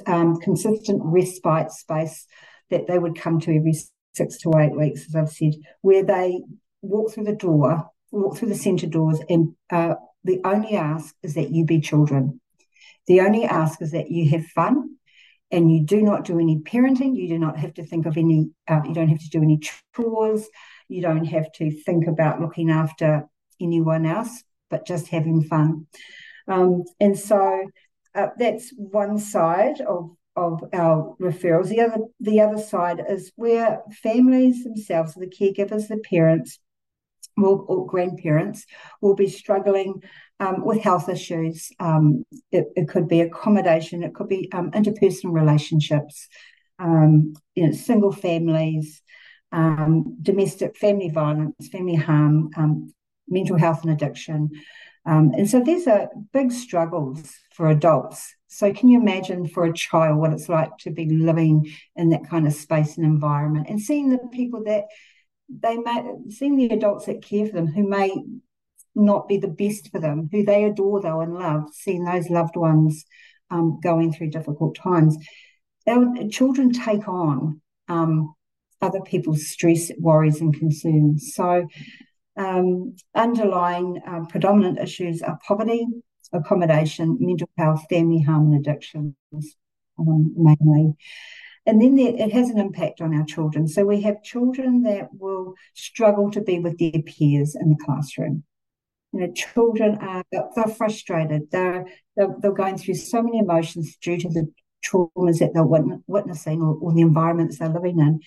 um, 0.06 0.37
consistent 0.37 1.02
respite 1.04 1.73
space 1.73 2.25
that 2.70 2.87
they 2.87 2.99
would 2.99 3.18
come 3.18 3.40
to 3.40 3.54
every 3.54 3.75
six 4.14 4.38
to 4.38 4.52
eight 4.56 4.76
weeks, 4.76 5.06
as 5.08 5.16
I've 5.16 5.28
said, 5.28 5.54
where 5.82 6.04
they 6.04 6.40
walk 6.80 7.12
through 7.12 7.25
the 7.25 7.35
door, 7.35 7.90
walk 8.12 8.37
through 8.37 8.50
the 8.50 8.54
centre 8.54 8.87
doors, 8.87 9.18
and 9.28 9.54
uh, 9.70 9.97
the 10.23 10.40
only 10.44 10.76
ask 10.76 11.16
is 11.25 11.35
that 11.35 11.50
you 11.50 11.64
be 11.64 11.80
children. 11.80 12.40
The 13.08 13.23
only 13.23 13.44
ask 13.44 13.82
is 13.82 13.90
that 13.90 14.11
you 14.12 14.30
have 14.30 14.47
fun 14.47 14.97
and 15.50 15.73
you 15.73 15.82
do 15.82 16.00
not 16.00 16.25
do 16.25 16.38
any 16.38 16.58
parenting. 16.58 17.16
You 17.16 17.28
do 17.28 17.38
not 17.38 17.58
have 17.58 17.75
to 17.75 17.85
think 17.85 18.06
of 18.06 18.16
any, 18.16 18.50
uh, 18.68 18.82
you 18.87 18.94
don't 18.94 19.08
have 19.08 19.20
to 19.20 19.30
do 19.30 19.42
any 19.42 19.58
chores. 19.94 20.47
You 20.88 21.02
don't 21.02 21.25
have 21.25 21.50
to 21.54 21.70
think 21.70 22.06
about 22.06 22.40
looking 22.40 22.70
after 22.70 23.26
anyone 23.61 24.06
else, 24.06 24.44
but 24.70 24.87
just 24.87 25.08
having 25.08 25.42
fun. 25.42 25.87
Um, 26.49 26.85
and 27.00 27.19
so 27.19 27.64
uh, 28.14 28.28
that's 28.38 28.73
one 28.76 29.19
side 29.19 29.81
of 29.81 30.11
of 30.37 30.62
our 30.73 31.17
referrals. 31.21 31.69
The 31.69 31.81
other 31.81 31.99
the 32.21 32.40
other 32.40 32.59
side 32.59 33.05
is 33.09 33.33
where 33.37 33.83
families 34.02 34.64
themselves, 34.64 35.14
the 35.14 35.26
caregivers, 35.26 35.88
the 35.88 35.99
parents, 35.99 36.61
will, 37.37 37.64
or 37.69 37.87
grandparents, 37.87 38.64
will 39.00 39.14
be 39.14 39.28
struggling 39.28 40.02
um, 40.40 40.64
with 40.64 40.81
health 40.81 41.09
issues. 41.09 41.71
Um, 41.81 42.25
it, 42.52 42.67
it, 42.76 42.88
could 42.88 43.09
be 43.09 43.21
accommodation. 43.21 44.02
It 44.02 44.14
could 44.14 44.28
be 44.28 44.49
um, 44.52 44.71
interpersonal 44.71 45.33
relationships. 45.33 46.28
Um, 46.78 47.35
you 47.57 47.67
know, 47.67 47.73
single 47.73 48.12
families, 48.12 49.02
um, 49.50 50.17
domestic 50.23 50.76
family 50.76 51.09
violence, 51.09 51.69
family 51.73 51.97
harm, 51.97 52.50
um, 52.57 52.93
mental 53.28 53.59
health 53.59 53.83
and 53.83 53.90
addiction. 53.90 54.50
Um, 55.09 55.33
and 55.35 55.49
so 55.49 55.62
these 55.62 55.87
are 55.87 56.11
big 56.35 56.53
struggles 56.53 57.35
for 57.55 57.71
adults. 57.71 58.35
So 58.49 58.75
can 58.75 58.91
you 58.91 59.00
imagine 59.00 59.49
for 59.49 59.65
a 59.65 59.73
child 59.73 60.19
what 60.19 60.35
it's 60.35 60.50
like 60.50 60.77
to 60.81 60.91
be 60.91 61.09
living 61.09 61.73
in 61.97 62.11
that 62.11 62.29
kind 62.29 62.47
of 62.47 62.53
space 62.53 62.99
and 62.99 63.07
environment 63.07 63.69
and 63.71 63.81
seeing 63.81 64.11
the 64.11 64.19
people 64.33 64.65
that 64.65 64.85
they 65.49 65.79
may 65.79 66.05
seeing 66.29 66.57
the 66.57 66.69
adults 66.69 67.07
that 67.07 67.23
care 67.23 67.47
for 67.47 67.53
them 67.53 67.69
who 67.69 67.88
may 67.88 68.12
not 68.95 69.29
be 69.29 69.38
the 69.38 69.49
best 69.49 69.91
for 69.91 69.99
them, 69.99 70.29
who 70.31 70.45
they 70.45 70.65
adore 70.65 71.00
though 71.00 71.23
and 71.23 71.33
love, 71.33 71.71
seeing 71.73 72.05
those 72.05 72.29
loved 72.29 72.57
ones 72.57 73.07
um, 73.50 73.81
going 73.83 74.12
through 74.12 74.31
difficult 74.31 74.77
times. 74.77 75.17
Our 75.87 76.29
children 76.29 76.71
take 76.71 77.09
on 77.09 77.62
um, 77.88 78.35
other 78.83 79.00
people's 79.00 79.47
stress, 79.47 79.91
worries, 79.99 80.43
and 80.43 80.53
concerns. 80.53 81.33
So, 81.35 81.67
um, 82.38 82.97
underlying 83.14 84.00
uh, 84.07 84.25
predominant 84.28 84.78
issues 84.78 85.23
are 85.23 85.38
poverty, 85.47 85.87
accommodation, 86.33 87.16
mental 87.21 87.50
health, 87.59 87.85
family 87.90 88.23
harm, 88.23 88.52
and 88.52 88.66
addictions, 88.66 89.14
um, 89.99 90.35
mainly. 90.37 90.95
And 91.66 91.83
then 91.83 91.97
there, 91.97 92.14
it 92.16 92.33
has 92.33 92.49
an 92.49 92.59
impact 92.59 93.00
on 93.00 93.14
our 93.14 93.25
children. 93.25 93.66
So 93.68 93.85
we 93.85 94.00
have 94.02 94.23
children 94.23 94.83
that 94.85 95.09
will 95.12 95.54
struggle 95.75 96.30
to 96.30 96.40
be 96.40 96.59
with 96.61 96.78
their 96.78 97.02
peers 97.02 97.54
in 97.54 97.71
the 97.71 97.85
classroom. 97.85 98.45
You 99.12 99.21
know, 99.21 99.33
children 99.33 99.99
are 100.00 100.25
they're 100.30 100.68
frustrated. 100.76 101.50
They're, 101.50 101.87
they're, 102.16 102.35
they're 102.40 102.52
going 102.52 102.78
through 102.78 102.95
so 102.95 103.23
many 103.23 103.38
emotions 103.38 103.97
due 104.00 104.18
to 104.18 104.28
the 104.28 104.50
traumas 104.87 105.40
that 105.40 105.52
they're 105.54 106.02
witnessing 106.07 106.62
or, 106.62 106.75
or 106.76 106.92
the 106.92 107.00
environments 107.00 107.59
they're 107.59 107.68
living 107.68 107.99
in 107.99 108.21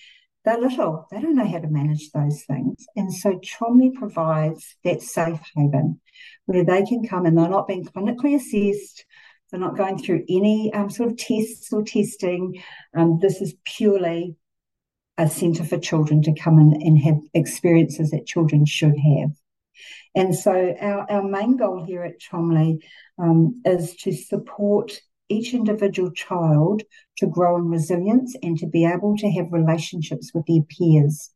they're 0.44 0.58
little, 0.58 1.06
they 1.10 1.20
don't 1.20 1.36
know 1.36 1.46
how 1.46 1.58
to 1.58 1.68
manage 1.68 2.10
those 2.10 2.42
things. 2.44 2.84
And 2.96 3.12
so 3.12 3.38
Cholmondeley 3.38 3.94
provides 3.94 4.76
that 4.84 5.02
safe 5.02 5.40
haven 5.54 6.00
where 6.46 6.64
they 6.64 6.82
can 6.84 7.06
come 7.06 7.26
and 7.26 7.38
they're 7.38 7.48
not 7.48 7.68
being 7.68 7.84
clinically 7.84 8.34
assessed, 8.34 9.04
they're 9.50 9.60
not 9.60 9.76
going 9.76 9.98
through 9.98 10.24
any 10.28 10.72
um, 10.72 10.90
sort 10.90 11.10
of 11.10 11.16
tests 11.16 11.72
or 11.72 11.82
testing. 11.84 12.60
Um, 12.96 13.18
this 13.20 13.40
is 13.40 13.54
purely 13.64 14.36
a 15.18 15.28
centre 15.28 15.64
for 15.64 15.78
children 15.78 16.22
to 16.22 16.34
come 16.34 16.58
in 16.58 16.82
and 16.82 16.98
have 16.98 17.18
experiences 17.34 18.10
that 18.10 18.26
children 18.26 18.64
should 18.64 18.96
have. 18.96 19.30
And 20.14 20.34
so 20.34 20.74
our, 20.80 21.10
our 21.10 21.22
main 21.22 21.56
goal 21.56 21.84
here 21.84 22.02
at 22.02 22.20
Cholmondeley 22.20 22.78
um, 23.18 23.62
is 23.64 23.94
to 23.96 24.12
support 24.12 25.00
each 25.32 25.54
individual 25.54 26.10
child 26.10 26.82
to 27.18 27.26
grow 27.26 27.56
in 27.56 27.68
resilience 27.68 28.36
and 28.42 28.58
to 28.58 28.66
be 28.66 28.84
able 28.84 29.16
to 29.16 29.30
have 29.30 29.52
relationships 29.52 30.32
with 30.34 30.44
their 30.46 30.62
peers. 30.62 31.30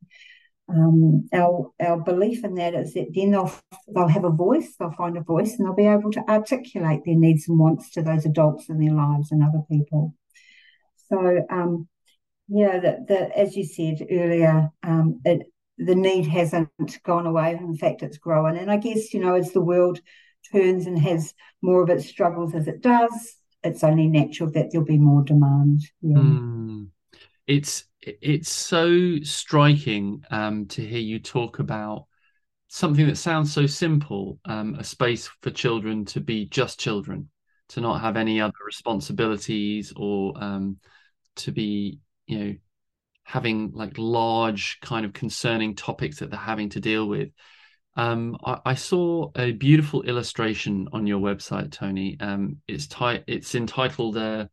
Um, 0.69 1.29
our 1.33 1.71
our 1.79 1.97
belief 1.97 2.43
in 2.43 2.55
that 2.55 2.73
is 2.73 2.93
that 2.93 3.13
then 3.15 3.31
they'll 3.31 3.51
they'll 3.93 4.07
have 4.07 4.25
a 4.25 4.29
voice, 4.29 4.75
they'll 4.75 4.91
find 4.91 5.17
a 5.17 5.21
voice, 5.21 5.55
and 5.55 5.65
they'll 5.65 5.73
be 5.73 5.87
able 5.87 6.11
to 6.11 6.29
articulate 6.29 7.01
their 7.05 7.15
needs 7.15 7.47
and 7.47 7.57
wants 7.57 7.91
to 7.91 8.01
those 8.01 8.25
adults 8.25 8.67
in 8.67 8.77
their 8.79 8.93
lives 8.93 9.31
and 9.31 9.43
other 9.43 9.63
people. 9.71 10.13
So, 11.09 11.41
um, 11.49 11.87
yeah, 12.49 12.79
that 12.79 13.07
the, 13.07 13.37
as 13.37 13.55
you 13.55 13.65
said 13.65 14.05
earlier, 14.11 14.69
um, 14.83 15.21
it 15.23 15.43
the 15.77 15.95
need 15.95 16.27
hasn't 16.27 16.69
gone 17.03 17.27
away. 17.27 17.51
In 17.51 17.77
fact, 17.77 18.03
it's 18.03 18.17
growing. 18.17 18.57
And 18.57 18.71
I 18.71 18.77
guess 18.77 19.13
you 19.13 19.21
know 19.21 19.35
as 19.35 19.51
the 19.53 19.61
world 19.61 20.01
turns 20.51 20.85
and 20.85 20.99
has 20.99 21.33
more 21.61 21.81
of 21.81 21.89
its 21.89 22.07
struggles 22.07 22.53
as 22.53 22.67
it 22.67 22.81
does, 22.81 23.35
it's 23.67 23.83
only 23.83 24.07
natural 24.07 24.51
that 24.51 24.71
there'll 24.71 24.85
be 24.85 24.97
more 24.97 25.23
demand. 25.23 25.81
Yeah. 26.01 26.17
Mm. 26.17 26.87
It's 27.45 27.85
it's 28.01 28.49
so 28.49 29.19
striking 29.21 30.23
um, 30.31 30.65
to 30.67 30.85
hear 30.85 30.99
you 30.99 31.19
talk 31.19 31.59
about 31.59 32.05
something 32.67 33.07
that 33.07 33.17
sounds 33.17 33.51
so 33.51 33.65
simple 33.65 34.39
um, 34.45 34.75
a 34.75 34.83
space 34.83 35.29
for 35.41 35.51
children 35.51 36.05
to 36.05 36.19
be 36.19 36.45
just 36.45 36.79
children 36.79 37.29
to 37.69 37.81
not 37.81 38.01
have 38.01 38.17
any 38.17 38.39
other 38.41 38.53
responsibilities 38.65 39.93
or 39.95 40.33
um, 40.41 40.77
to 41.35 41.51
be 41.51 41.99
you 42.25 42.39
know 42.39 42.55
having 43.23 43.71
like 43.73 43.97
large 43.97 44.79
kind 44.81 45.05
of 45.05 45.13
concerning 45.13 45.75
topics 45.75 46.19
that 46.19 46.29
they're 46.29 46.39
having 46.39 46.69
to 46.69 46.79
deal 46.79 47.07
with 47.07 47.29
um, 47.97 48.37
I, 48.45 48.59
I, 48.63 48.73
saw 48.75 49.31
a 49.35 49.53
beautiful 49.53 50.03
illustration 50.03 50.87
on 50.93 51.07
your 51.07 51.19
website, 51.19 51.71
Toni. 51.71 52.15
Um, 52.19 52.57
it's 52.67 52.85
ti- 52.85 53.23
it's 53.25 53.55
entitled 53.55 54.17
uh, 54.17 54.45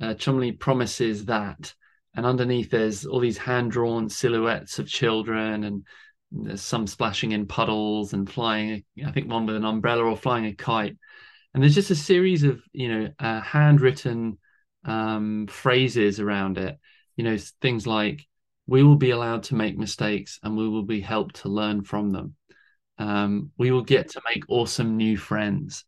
uh, 0.00 0.14
"Cholmondeley 0.14 0.58
Promises 0.58 1.26
That," 1.26 1.72
and 2.16 2.26
underneath 2.26 2.70
there's 2.70 3.06
all 3.06 3.20
these 3.20 3.38
hand-drawn 3.38 4.08
silhouettes 4.08 4.80
of 4.80 4.88
children, 4.88 5.62
and 5.62 5.86
there's 6.32 6.60
some 6.60 6.88
splashing 6.88 7.30
in 7.30 7.46
puddles 7.46 8.14
and 8.14 8.28
flying. 8.28 8.82
I 9.06 9.12
think 9.12 9.30
one 9.30 9.46
with 9.46 9.56
an 9.56 9.64
umbrella 9.64 10.02
or 10.02 10.16
flying 10.16 10.46
a 10.46 10.54
kite. 10.54 10.96
And 11.54 11.62
there's 11.62 11.76
just 11.76 11.90
a 11.92 11.96
series 11.96 12.42
of 12.42 12.60
you 12.72 12.88
know 12.88 13.08
uh, 13.20 13.40
handwritten 13.42 14.38
um, 14.84 15.46
phrases 15.48 16.18
around 16.18 16.58
it. 16.58 16.78
You 17.16 17.22
know 17.22 17.36
things 17.60 17.86
like 17.86 18.26
"We 18.66 18.82
will 18.82 18.96
be 18.96 19.10
allowed 19.10 19.44
to 19.44 19.54
make 19.54 19.78
mistakes, 19.78 20.40
and 20.42 20.56
we 20.56 20.68
will 20.68 20.84
be 20.84 21.00
helped 21.00 21.36
to 21.42 21.48
learn 21.48 21.84
from 21.84 22.10
them." 22.10 22.34
Um, 23.02 23.50
we 23.58 23.72
will 23.72 23.82
get 23.82 24.10
to 24.10 24.22
make 24.28 24.44
awesome 24.48 24.96
new 24.96 25.16
friends. 25.16 25.84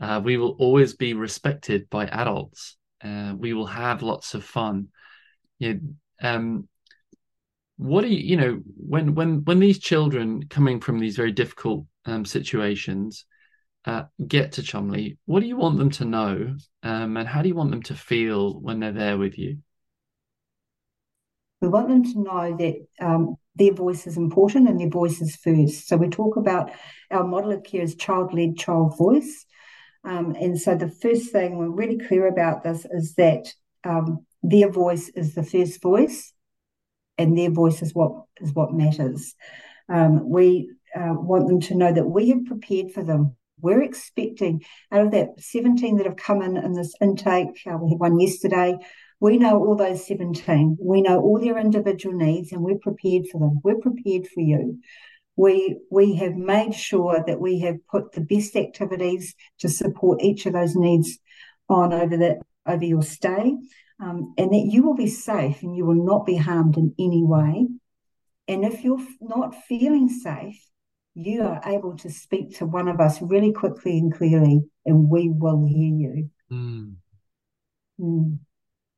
Uh, 0.00 0.20
we 0.24 0.38
will 0.38 0.56
always 0.58 0.94
be 0.94 1.12
respected 1.12 1.90
by 1.90 2.06
adults. 2.06 2.76
Uh, 3.02 3.34
we 3.36 3.52
will 3.52 3.66
have 3.66 4.02
lots 4.02 4.32
of 4.32 4.44
fun. 4.44 4.88
You 5.58 5.80
um, 6.22 6.68
what 7.76 8.02
do 8.02 8.08
you, 8.08 8.18
you 8.30 8.36
know, 8.36 8.60
when 8.76 9.14
when 9.14 9.44
when 9.44 9.58
these 9.58 9.78
children 9.78 10.48
coming 10.48 10.80
from 10.80 10.98
these 10.98 11.16
very 11.16 11.32
difficult 11.32 11.84
um, 12.06 12.24
situations 12.24 13.26
uh, 13.84 14.04
get 14.26 14.52
to 14.52 14.62
Cholmondeley, 14.62 15.18
what 15.26 15.40
do 15.40 15.46
you 15.46 15.58
want 15.58 15.76
them 15.76 15.90
to 15.90 16.06
know, 16.06 16.56
um, 16.82 17.16
and 17.18 17.28
how 17.28 17.42
do 17.42 17.48
you 17.48 17.54
want 17.54 17.72
them 17.72 17.82
to 17.82 17.94
feel 17.94 18.58
when 18.58 18.80
they're 18.80 18.92
there 18.92 19.18
with 19.18 19.36
you? 19.38 19.58
We 21.60 21.68
want 21.68 21.88
them 21.88 22.04
to 22.04 22.22
know 22.22 22.56
that 22.56 22.86
um, 23.00 23.36
their 23.56 23.72
voice 23.72 24.06
is 24.06 24.16
important 24.16 24.68
and 24.68 24.80
their 24.80 24.90
voice 24.90 25.20
is 25.20 25.36
first. 25.36 25.88
So 25.88 25.96
we 25.96 26.08
talk 26.08 26.36
about 26.36 26.70
our 27.10 27.24
model 27.24 27.52
of 27.52 27.64
care 27.64 27.82
as 27.82 27.94
child 27.94 28.34
led, 28.34 28.58
child 28.58 28.96
voice. 28.98 29.46
Um, 30.04 30.36
and 30.38 30.60
so 30.60 30.74
the 30.74 30.90
first 30.90 31.32
thing 31.32 31.56
we're 31.56 31.70
really 31.70 31.98
clear 31.98 32.26
about 32.26 32.62
this 32.62 32.84
is 32.90 33.14
that 33.14 33.52
um, 33.84 34.26
their 34.42 34.70
voice 34.70 35.08
is 35.10 35.34
the 35.34 35.42
first 35.42 35.80
voice, 35.80 36.32
and 37.16 37.36
their 37.36 37.50
voice 37.50 37.80
is 37.80 37.94
what 37.94 38.24
is 38.40 38.52
what 38.52 38.74
matters. 38.74 39.34
Um, 39.88 40.28
we 40.28 40.70
uh, 40.94 41.14
want 41.14 41.48
them 41.48 41.60
to 41.60 41.74
know 41.74 41.92
that 41.92 42.06
we 42.06 42.30
have 42.30 42.44
prepared 42.44 42.92
for 42.92 43.02
them. 43.02 43.36
We're 43.60 43.82
expecting 43.82 44.64
out 44.92 45.06
of 45.06 45.12
that 45.12 45.40
17 45.40 45.96
that 45.96 46.06
have 46.06 46.16
come 46.16 46.42
in 46.42 46.56
in 46.56 46.74
this 46.74 46.94
intake. 47.00 47.62
Uh, 47.66 47.78
we 47.78 47.90
had 47.90 48.00
one 48.00 48.20
yesterday. 48.20 48.76
We 49.24 49.38
know 49.38 49.56
all 49.58 49.74
those 49.74 50.06
17. 50.06 50.76
We 50.78 51.00
know 51.00 51.18
all 51.18 51.40
their 51.40 51.56
individual 51.56 52.14
needs 52.14 52.52
and 52.52 52.60
we're 52.60 52.76
prepared 52.76 53.26
for 53.32 53.38
them. 53.38 53.58
We're 53.64 53.78
prepared 53.78 54.26
for 54.26 54.42
you. 54.42 54.80
We, 55.34 55.78
we 55.90 56.16
have 56.16 56.34
made 56.34 56.74
sure 56.74 57.24
that 57.26 57.40
we 57.40 57.60
have 57.60 57.76
put 57.90 58.12
the 58.12 58.20
best 58.20 58.54
activities 58.54 59.34
to 59.60 59.70
support 59.70 60.20
each 60.20 60.44
of 60.44 60.52
those 60.52 60.76
needs 60.76 61.18
on 61.70 61.94
over 61.94 62.18
the 62.18 62.42
over 62.66 62.84
your 62.84 63.02
stay, 63.02 63.54
um, 63.98 64.34
and 64.36 64.52
that 64.52 64.68
you 64.70 64.82
will 64.82 64.94
be 64.94 65.06
safe 65.06 65.62
and 65.62 65.74
you 65.74 65.86
will 65.86 66.04
not 66.04 66.26
be 66.26 66.36
harmed 66.36 66.76
in 66.76 66.94
any 66.98 67.24
way. 67.24 67.66
And 68.46 68.62
if 68.62 68.84
you're 68.84 69.06
not 69.22 69.54
feeling 69.64 70.10
safe, 70.10 70.62
you 71.14 71.44
are 71.44 71.62
able 71.64 71.96
to 71.96 72.10
speak 72.10 72.58
to 72.58 72.66
one 72.66 72.88
of 72.88 73.00
us 73.00 73.22
really 73.22 73.54
quickly 73.54 73.96
and 73.96 74.12
clearly, 74.12 74.60
and 74.84 75.08
we 75.08 75.30
will 75.30 75.64
hear 75.64 75.94
you. 75.94 76.30
Mm. 76.52 76.96
Mm 77.98 78.38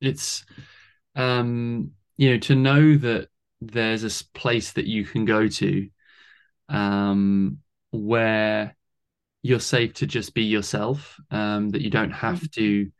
it's 0.01 0.45
um 1.15 1.91
you 2.17 2.31
know 2.31 2.37
to 2.37 2.55
know 2.55 2.95
that 2.95 3.29
there's 3.61 4.03
a 4.03 4.25
place 4.33 4.73
that 4.73 4.85
you 4.85 5.03
can 5.03 5.25
go 5.25 5.47
to 5.47 5.89
um 6.69 7.59
where 7.91 8.75
you're 9.41 9.59
safe 9.59 9.93
to 9.93 10.05
just 10.05 10.33
be 10.33 10.43
yourself 10.43 11.19
um 11.31 11.69
that 11.69 11.81
you 11.81 11.89
don't 11.89 12.11
have 12.11 12.39
mm. 12.39 12.51
to 12.51 12.91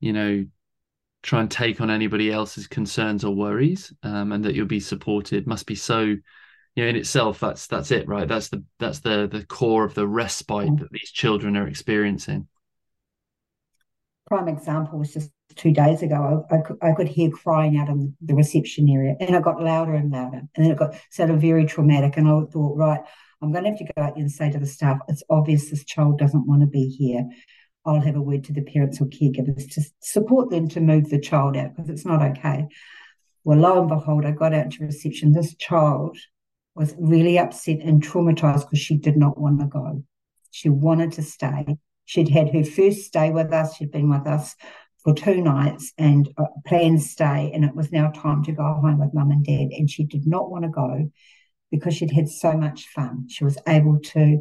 you 0.00 0.12
know 0.12 0.44
try 1.22 1.40
and 1.40 1.50
take 1.50 1.80
on 1.80 1.90
anybody 1.90 2.30
else's 2.30 2.66
concerns 2.66 3.24
or 3.24 3.34
worries 3.34 3.92
um 4.02 4.32
and 4.32 4.44
that 4.44 4.54
you'll 4.54 4.66
be 4.66 4.80
supported 4.80 5.46
must 5.46 5.66
be 5.66 5.74
so 5.74 6.00
you 6.00 6.22
know 6.76 6.86
in 6.86 6.96
itself 6.96 7.40
that's 7.40 7.66
that's 7.66 7.90
it 7.90 8.06
right 8.06 8.28
that's 8.28 8.48
the 8.48 8.62
that's 8.78 9.00
the 9.00 9.28
the 9.30 9.44
core 9.46 9.84
of 9.84 9.94
the 9.94 10.06
respite 10.06 10.68
mm. 10.68 10.78
that 10.78 10.92
these 10.92 11.10
children 11.10 11.56
are 11.56 11.66
experiencing 11.66 12.46
prime 14.30 14.48
example 14.48 14.98
was 14.98 15.12
just 15.12 15.30
two 15.56 15.72
days 15.72 16.02
ago. 16.02 16.46
I, 16.50 16.54
I, 16.54 16.60
could, 16.60 16.76
I 16.80 16.92
could 16.92 17.08
hear 17.08 17.30
crying 17.30 17.76
out 17.76 17.88
in 17.88 18.16
the 18.22 18.34
reception 18.34 18.88
area, 18.88 19.16
and 19.18 19.34
it 19.34 19.42
got 19.42 19.62
louder 19.62 19.94
and 19.94 20.10
louder, 20.10 20.42
and 20.54 20.64
then 20.64 20.70
it 20.70 20.78
got 20.78 20.94
sounded 21.10 21.40
very 21.40 21.66
traumatic. 21.66 22.16
And 22.16 22.28
I 22.28 22.40
thought, 22.52 22.76
right, 22.76 23.00
I'm 23.42 23.52
going 23.52 23.64
to 23.64 23.70
have 23.70 23.78
to 23.78 23.84
go 23.84 24.02
out 24.02 24.14
there 24.14 24.22
and 24.22 24.30
say 24.30 24.50
to 24.50 24.58
the 24.58 24.66
staff, 24.66 24.98
it's 25.08 25.24
obvious 25.28 25.68
this 25.68 25.84
child 25.84 26.18
doesn't 26.18 26.46
want 26.46 26.60
to 26.60 26.68
be 26.68 26.88
here. 26.88 27.28
I'll 27.84 28.00
have 28.00 28.14
a 28.14 28.22
word 28.22 28.44
to 28.44 28.52
the 28.52 28.62
parents 28.62 29.00
or 29.00 29.06
caregivers 29.06 29.68
to 29.72 29.82
support 30.00 30.50
them 30.50 30.68
to 30.68 30.80
move 30.80 31.10
the 31.10 31.18
child 31.18 31.56
out 31.56 31.74
because 31.74 31.90
it's 31.90 32.06
not 32.06 32.22
okay. 32.30 32.66
Well, 33.42 33.58
lo 33.58 33.80
and 33.80 33.88
behold, 33.88 34.26
I 34.26 34.30
got 34.32 34.54
out 34.54 34.70
to 34.72 34.84
reception. 34.84 35.32
This 35.32 35.56
child 35.56 36.18
was 36.74 36.94
really 36.98 37.38
upset 37.38 37.80
and 37.80 38.02
traumatized 38.02 38.68
because 38.68 38.78
she 38.78 38.96
did 38.96 39.16
not 39.16 39.38
want 39.38 39.60
to 39.60 39.66
go. 39.66 40.04
She 40.50 40.68
wanted 40.68 41.12
to 41.12 41.22
stay. 41.22 41.78
She'd 42.10 42.28
had 42.28 42.52
her 42.52 42.64
first 42.64 43.02
stay 43.02 43.30
with 43.30 43.52
us. 43.52 43.76
She'd 43.76 43.92
been 43.92 44.10
with 44.10 44.26
us 44.26 44.56
for 45.04 45.14
two 45.14 45.40
nights 45.40 45.92
and 45.96 46.28
a 46.36 46.46
planned 46.66 47.00
stay, 47.00 47.52
and 47.54 47.64
it 47.64 47.76
was 47.76 47.92
now 47.92 48.10
time 48.10 48.42
to 48.42 48.52
go 48.52 48.64
home 48.64 48.98
with 48.98 49.14
mum 49.14 49.30
and 49.30 49.44
dad. 49.44 49.68
And 49.78 49.88
she 49.88 50.02
did 50.02 50.26
not 50.26 50.50
want 50.50 50.64
to 50.64 50.70
go 50.70 51.08
because 51.70 51.94
she'd 51.94 52.10
had 52.10 52.28
so 52.28 52.54
much 52.54 52.88
fun. 52.88 53.28
She 53.28 53.44
was 53.44 53.58
able 53.68 54.00
to 54.00 54.40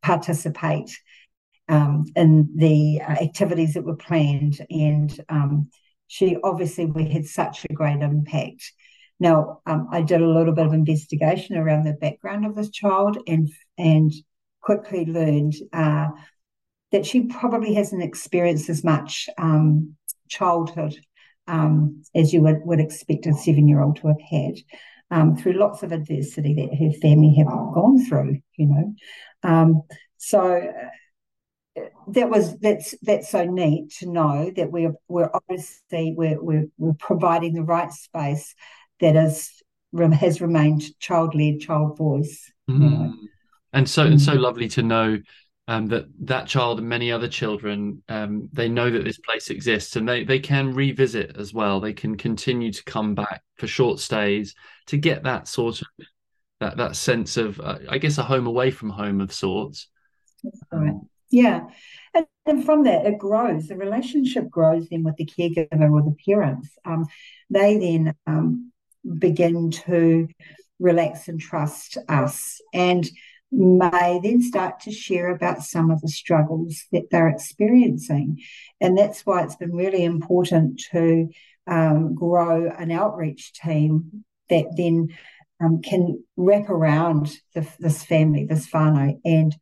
participate 0.00 0.96
um, 1.68 2.04
in 2.14 2.52
the 2.54 3.00
uh, 3.00 3.14
activities 3.14 3.74
that 3.74 3.84
were 3.84 3.96
planned, 3.96 4.64
and 4.70 5.10
um, 5.28 5.70
she 6.06 6.36
obviously 6.44 6.86
we 6.86 7.08
had 7.08 7.26
such 7.26 7.64
a 7.68 7.72
great 7.72 8.00
impact. 8.00 8.72
Now, 9.18 9.60
um, 9.66 9.88
I 9.90 10.02
did 10.02 10.20
a 10.20 10.28
little 10.28 10.54
bit 10.54 10.66
of 10.66 10.72
investigation 10.72 11.56
around 11.56 11.82
the 11.82 11.94
background 11.94 12.46
of 12.46 12.54
this 12.54 12.70
child, 12.70 13.18
and 13.26 13.50
and 13.76 14.12
quickly 14.60 15.04
learned 15.04 15.54
uh, 15.72 16.10
that 16.92 17.06
she 17.06 17.22
probably 17.22 17.74
hasn't 17.74 18.02
experienced 18.02 18.68
as 18.68 18.82
much 18.82 19.28
um, 19.38 19.94
childhood 20.28 20.96
um, 21.46 22.02
as 22.14 22.32
you 22.32 22.42
would, 22.42 22.60
would 22.64 22.80
expect 22.80 23.26
a 23.26 23.32
seven 23.34 23.68
year 23.68 23.82
old 23.82 23.96
to 23.96 24.08
have 24.08 24.20
had. 24.20 24.58
Um, 25.10 25.36
through 25.36 25.54
lots 25.54 25.82
of 25.82 25.90
adversity 25.90 26.52
that 26.54 26.76
her 26.76 26.92
family 27.00 27.34
have 27.38 27.46
gone 27.46 28.04
through, 28.04 28.40
you 28.58 28.66
know. 28.66 28.94
Um, 29.42 29.82
so 30.18 30.70
that 32.08 32.28
was 32.28 32.58
that's 32.58 32.94
that's 33.02 33.30
so 33.30 33.44
neat 33.44 33.90
to 34.00 34.10
know 34.10 34.52
that 34.56 34.70
we're 34.70 34.92
we're 35.08 35.30
obviously 35.32 36.12
we're 36.14 36.42
we're, 36.42 36.66
we're 36.76 36.92
providing 36.94 37.54
the 37.54 37.62
right 37.62 37.90
space 37.90 38.54
that 39.00 39.16
is 39.16 39.50
has 40.12 40.40
remained 40.40 40.84
child 40.98 41.34
led, 41.34 41.60
child 41.60 41.96
voice. 41.96 42.52
Mm. 42.68 42.82
You 42.82 42.90
know. 42.90 43.14
And 43.72 43.88
so 43.88 44.04
mm. 44.04 44.12
and 44.12 44.20
so 44.20 44.32
mm. 44.32 44.40
lovely 44.40 44.68
to 44.68 44.82
know 44.82 45.18
um, 45.68 45.86
that 45.88 46.06
that 46.20 46.48
child 46.48 46.78
and 46.78 46.88
many 46.88 47.12
other 47.12 47.28
children 47.28 48.02
um, 48.08 48.48
they 48.54 48.70
know 48.70 48.90
that 48.90 49.04
this 49.04 49.18
place 49.18 49.50
exists 49.50 49.96
and 49.96 50.08
they 50.08 50.24
they 50.24 50.38
can 50.38 50.74
revisit 50.74 51.36
as 51.36 51.52
well. 51.52 51.78
They 51.78 51.92
can 51.92 52.16
continue 52.16 52.72
to 52.72 52.84
come 52.84 53.14
back 53.14 53.42
for 53.56 53.66
short 53.66 54.00
stays 54.00 54.54
to 54.86 54.96
get 54.96 55.22
that 55.24 55.46
sort 55.46 55.82
of 55.82 55.88
that 56.60 56.78
that 56.78 56.96
sense 56.96 57.36
of 57.36 57.60
uh, 57.60 57.78
I 57.88 57.98
guess 57.98 58.16
a 58.16 58.22
home 58.22 58.46
away 58.46 58.70
from 58.70 58.88
home 58.88 59.20
of 59.20 59.30
sorts. 59.30 59.88
Right. 60.72 60.88
Um, 60.90 61.08
yeah. 61.30 61.66
And, 62.14 62.26
and, 62.46 62.64
from 62.64 62.84
that, 62.84 63.04
it 63.04 63.18
grows. 63.18 63.68
The 63.68 63.76
relationship 63.76 64.48
grows 64.48 64.88
then 64.88 65.02
with 65.02 65.16
the 65.16 65.26
caregiver 65.26 65.92
or 65.92 66.02
the 66.02 66.16
parents. 66.26 66.70
Um, 66.86 67.04
they 67.50 67.76
then 67.76 68.14
um, 68.26 68.72
begin 69.18 69.70
to 69.70 70.28
relax 70.78 71.28
and 71.28 71.38
trust 71.38 71.98
us 72.08 72.62
and 72.72 73.06
may 73.50 74.20
then 74.22 74.42
start 74.42 74.80
to 74.80 74.92
share 74.92 75.34
about 75.34 75.62
some 75.62 75.90
of 75.90 76.00
the 76.00 76.08
struggles 76.08 76.84
that 76.92 77.10
they're 77.10 77.28
experiencing. 77.28 78.38
And 78.80 78.96
that's 78.96 79.24
why 79.24 79.42
it's 79.42 79.56
been 79.56 79.72
really 79.72 80.04
important 80.04 80.82
to 80.92 81.28
um, 81.66 82.14
grow 82.14 82.70
an 82.70 82.90
outreach 82.90 83.52
team 83.54 84.24
that 84.48 84.66
then 84.76 85.08
um, 85.60 85.82
can 85.82 86.22
wrap 86.36 86.68
around 86.68 87.32
the, 87.54 87.66
this 87.78 88.04
family, 88.04 88.44
this 88.44 88.70
whānau, 88.70 89.18
and 89.24 89.56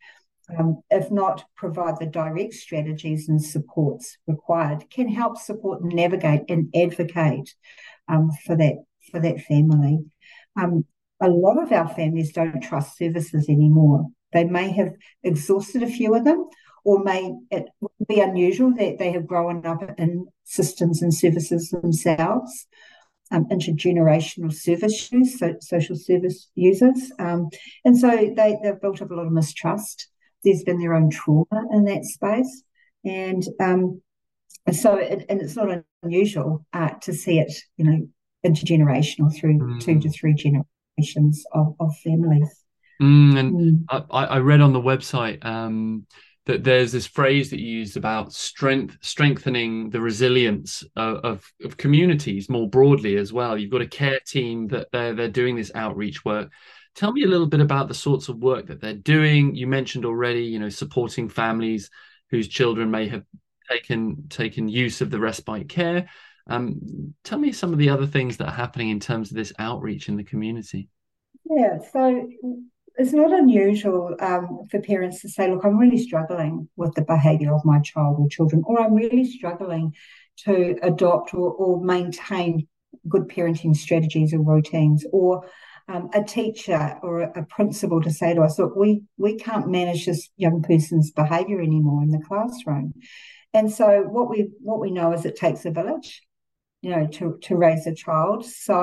um, 0.56 0.82
if 0.90 1.10
not 1.10 1.44
provide 1.56 1.98
the 1.98 2.06
direct 2.06 2.54
strategies 2.54 3.28
and 3.28 3.42
supports 3.42 4.16
required, 4.26 4.88
can 4.90 5.08
help 5.08 5.38
support 5.38 5.82
and 5.82 5.92
navigate 5.92 6.42
and 6.48 6.72
advocate 6.74 7.54
um, 8.08 8.30
for 8.44 8.56
that 8.56 8.76
for 9.10 9.20
that 9.20 9.40
family. 9.40 9.98
Um, 10.56 10.84
a 11.20 11.28
lot 11.28 11.62
of 11.62 11.72
our 11.72 11.88
families 11.88 12.32
don't 12.32 12.60
trust 12.60 12.98
services 12.98 13.48
anymore. 13.48 14.06
They 14.32 14.44
may 14.44 14.70
have 14.72 14.94
exhausted 15.22 15.82
a 15.82 15.88
few 15.88 16.14
of 16.14 16.24
them, 16.24 16.46
or 16.84 17.02
may 17.02 17.32
it 17.50 17.66
be 18.08 18.20
unusual 18.20 18.72
that 18.74 18.98
they 18.98 19.12
have 19.12 19.26
grown 19.26 19.64
up 19.64 19.82
in 19.98 20.26
systems 20.44 21.02
and 21.02 21.12
services 21.14 21.70
themselves. 21.70 22.66
Um, 23.32 23.46
intergenerational 23.46 24.52
service 24.52 25.10
use, 25.10 25.40
so 25.40 25.56
social 25.60 25.96
service 25.96 26.48
users. 26.54 27.10
Um, 27.18 27.48
and 27.84 27.98
so 27.98 28.08
they, 28.08 28.56
they've 28.62 28.80
built 28.80 29.02
up 29.02 29.10
a 29.10 29.14
lot 29.14 29.26
of 29.26 29.32
mistrust 29.32 30.08
there's 30.46 30.62
been 30.62 30.78
their 30.78 30.94
own 30.94 31.10
trauma 31.10 31.66
in 31.72 31.84
that 31.84 32.04
space. 32.04 32.62
And 33.04 33.44
um, 33.60 34.00
so, 34.72 34.94
it, 34.94 35.26
and 35.28 35.42
it's 35.42 35.56
not 35.56 35.82
unusual 36.02 36.64
uh, 36.72 36.90
to 37.02 37.12
see 37.12 37.38
it, 37.38 37.52
you 37.76 37.84
know, 37.84 38.08
intergenerational 38.44 39.36
through 39.36 39.58
mm. 39.58 39.80
two 39.80 39.98
to 40.00 40.08
three 40.08 40.34
generations 40.34 40.66
of, 41.52 41.74
of 41.80 41.96
families. 41.98 42.64
Mm, 43.00 43.38
and 43.38 43.54
mm. 43.54 44.04
I, 44.10 44.24
I, 44.24 44.38
read 44.38 44.62
on 44.62 44.72
the 44.72 44.80
website 44.80 45.44
um, 45.44 46.06
that 46.46 46.64
there's 46.64 46.92
this 46.92 47.06
phrase 47.06 47.50
that 47.50 47.60
you 47.60 47.78
used 47.78 47.96
about 47.98 48.32
strength, 48.32 48.96
strengthening 49.02 49.90
the 49.90 50.00
resilience 50.00 50.82
of, 50.96 51.16
of, 51.18 51.52
of, 51.62 51.76
communities 51.76 52.48
more 52.48 52.70
broadly 52.70 53.16
as 53.16 53.34
well. 53.34 53.58
You've 53.58 53.72
got 53.72 53.82
a 53.82 53.86
care 53.86 54.20
team 54.26 54.68
that 54.68 54.88
they're 54.92 55.14
they're 55.14 55.28
doing 55.28 55.56
this 55.56 55.72
outreach 55.74 56.24
work. 56.24 56.50
Tell 56.94 57.12
me 57.12 57.24
a 57.24 57.28
little 57.28 57.46
bit 57.46 57.60
about 57.60 57.88
the 57.88 57.94
sorts 57.94 58.30
of 58.30 58.38
work 58.38 58.68
that 58.68 58.80
they're 58.80 58.94
doing. 58.94 59.54
You 59.54 59.66
mentioned 59.66 60.06
already, 60.06 60.44
you 60.44 60.58
know, 60.58 60.70
supporting 60.70 61.28
families 61.28 61.90
whose 62.30 62.48
children 62.48 62.90
may 62.90 63.08
have 63.08 63.24
taken 63.70 64.28
taken 64.30 64.68
use 64.68 65.02
of 65.02 65.10
the 65.10 65.20
respite 65.20 65.68
care. 65.68 66.08
Um, 66.48 67.14
tell 67.24 67.38
me 67.38 67.52
some 67.52 67.72
of 67.72 67.78
the 67.78 67.88
other 67.88 68.06
things 68.06 68.36
that 68.36 68.48
are 68.48 68.54
happening 68.54 68.90
in 68.90 69.00
terms 69.00 69.30
of 69.30 69.36
this 69.36 69.52
outreach 69.58 70.08
in 70.08 70.16
the 70.16 70.24
community. 70.24 70.88
Yeah, 71.44 71.78
so 71.92 72.28
it's 72.96 73.12
not 73.12 73.32
unusual 73.32 74.16
um, 74.20 74.60
for 74.70 74.80
parents 74.80 75.22
to 75.22 75.28
say, 75.28 75.50
"Look, 75.50 75.64
I'm 75.64 75.78
really 75.78 75.98
struggling 75.98 76.68
with 76.76 76.94
the 76.94 77.02
behaviour 77.02 77.54
of 77.54 77.64
my 77.64 77.80
child 77.80 78.16
or 78.18 78.28
children," 78.28 78.62
or 78.66 78.80
"I'm 78.80 78.94
really 78.94 79.24
struggling 79.24 79.94
to 80.44 80.76
adopt 80.82 81.34
or, 81.34 81.52
or 81.52 81.84
maintain 81.84 82.68
good 83.08 83.28
parenting 83.28 83.74
strategies 83.74 84.32
or 84.32 84.40
routines," 84.40 85.04
or 85.12 85.46
um, 85.88 86.10
a 86.14 86.22
teacher 86.22 86.98
or 87.02 87.22
a, 87.22 87.44
principal 87.44 88.02
to 88.02 88.10
say 88.10 88.34
to 88.34 88.42
us, 88.42 88.58
look, 88.58 88.74
we, 88.74 89.02
we 89.18 89.36
can't 89.36 89.68
manage 89.68 90.06
this 90.06 90.28
young 90.36 90.62
person's 90.62 91.12
behaviour 91.12 91.60
anymore 91.60 92.02
in 92.02 92.10
the 92.10 92.22
classroom. 92.26 92.92
And 93.54 93.72
so 93.72 94.02
what 94.02 94.28
we 94.28 94.50
what 94.60 94.80
we 94.80 94.90
know 94.90 95.12
is 95.12 95.24
it 95.24 95.36
takes 95.36 95.64
a 95.64 95.70
village, 95.70 96.22
you 96.86 96.94
know, 96.94 97.06
to, 97.08 97.36
to 97.42 97.56
raise 97.56 97.84
a 97.88 97.94
child. 97.94 98.46
So 98.46 98.78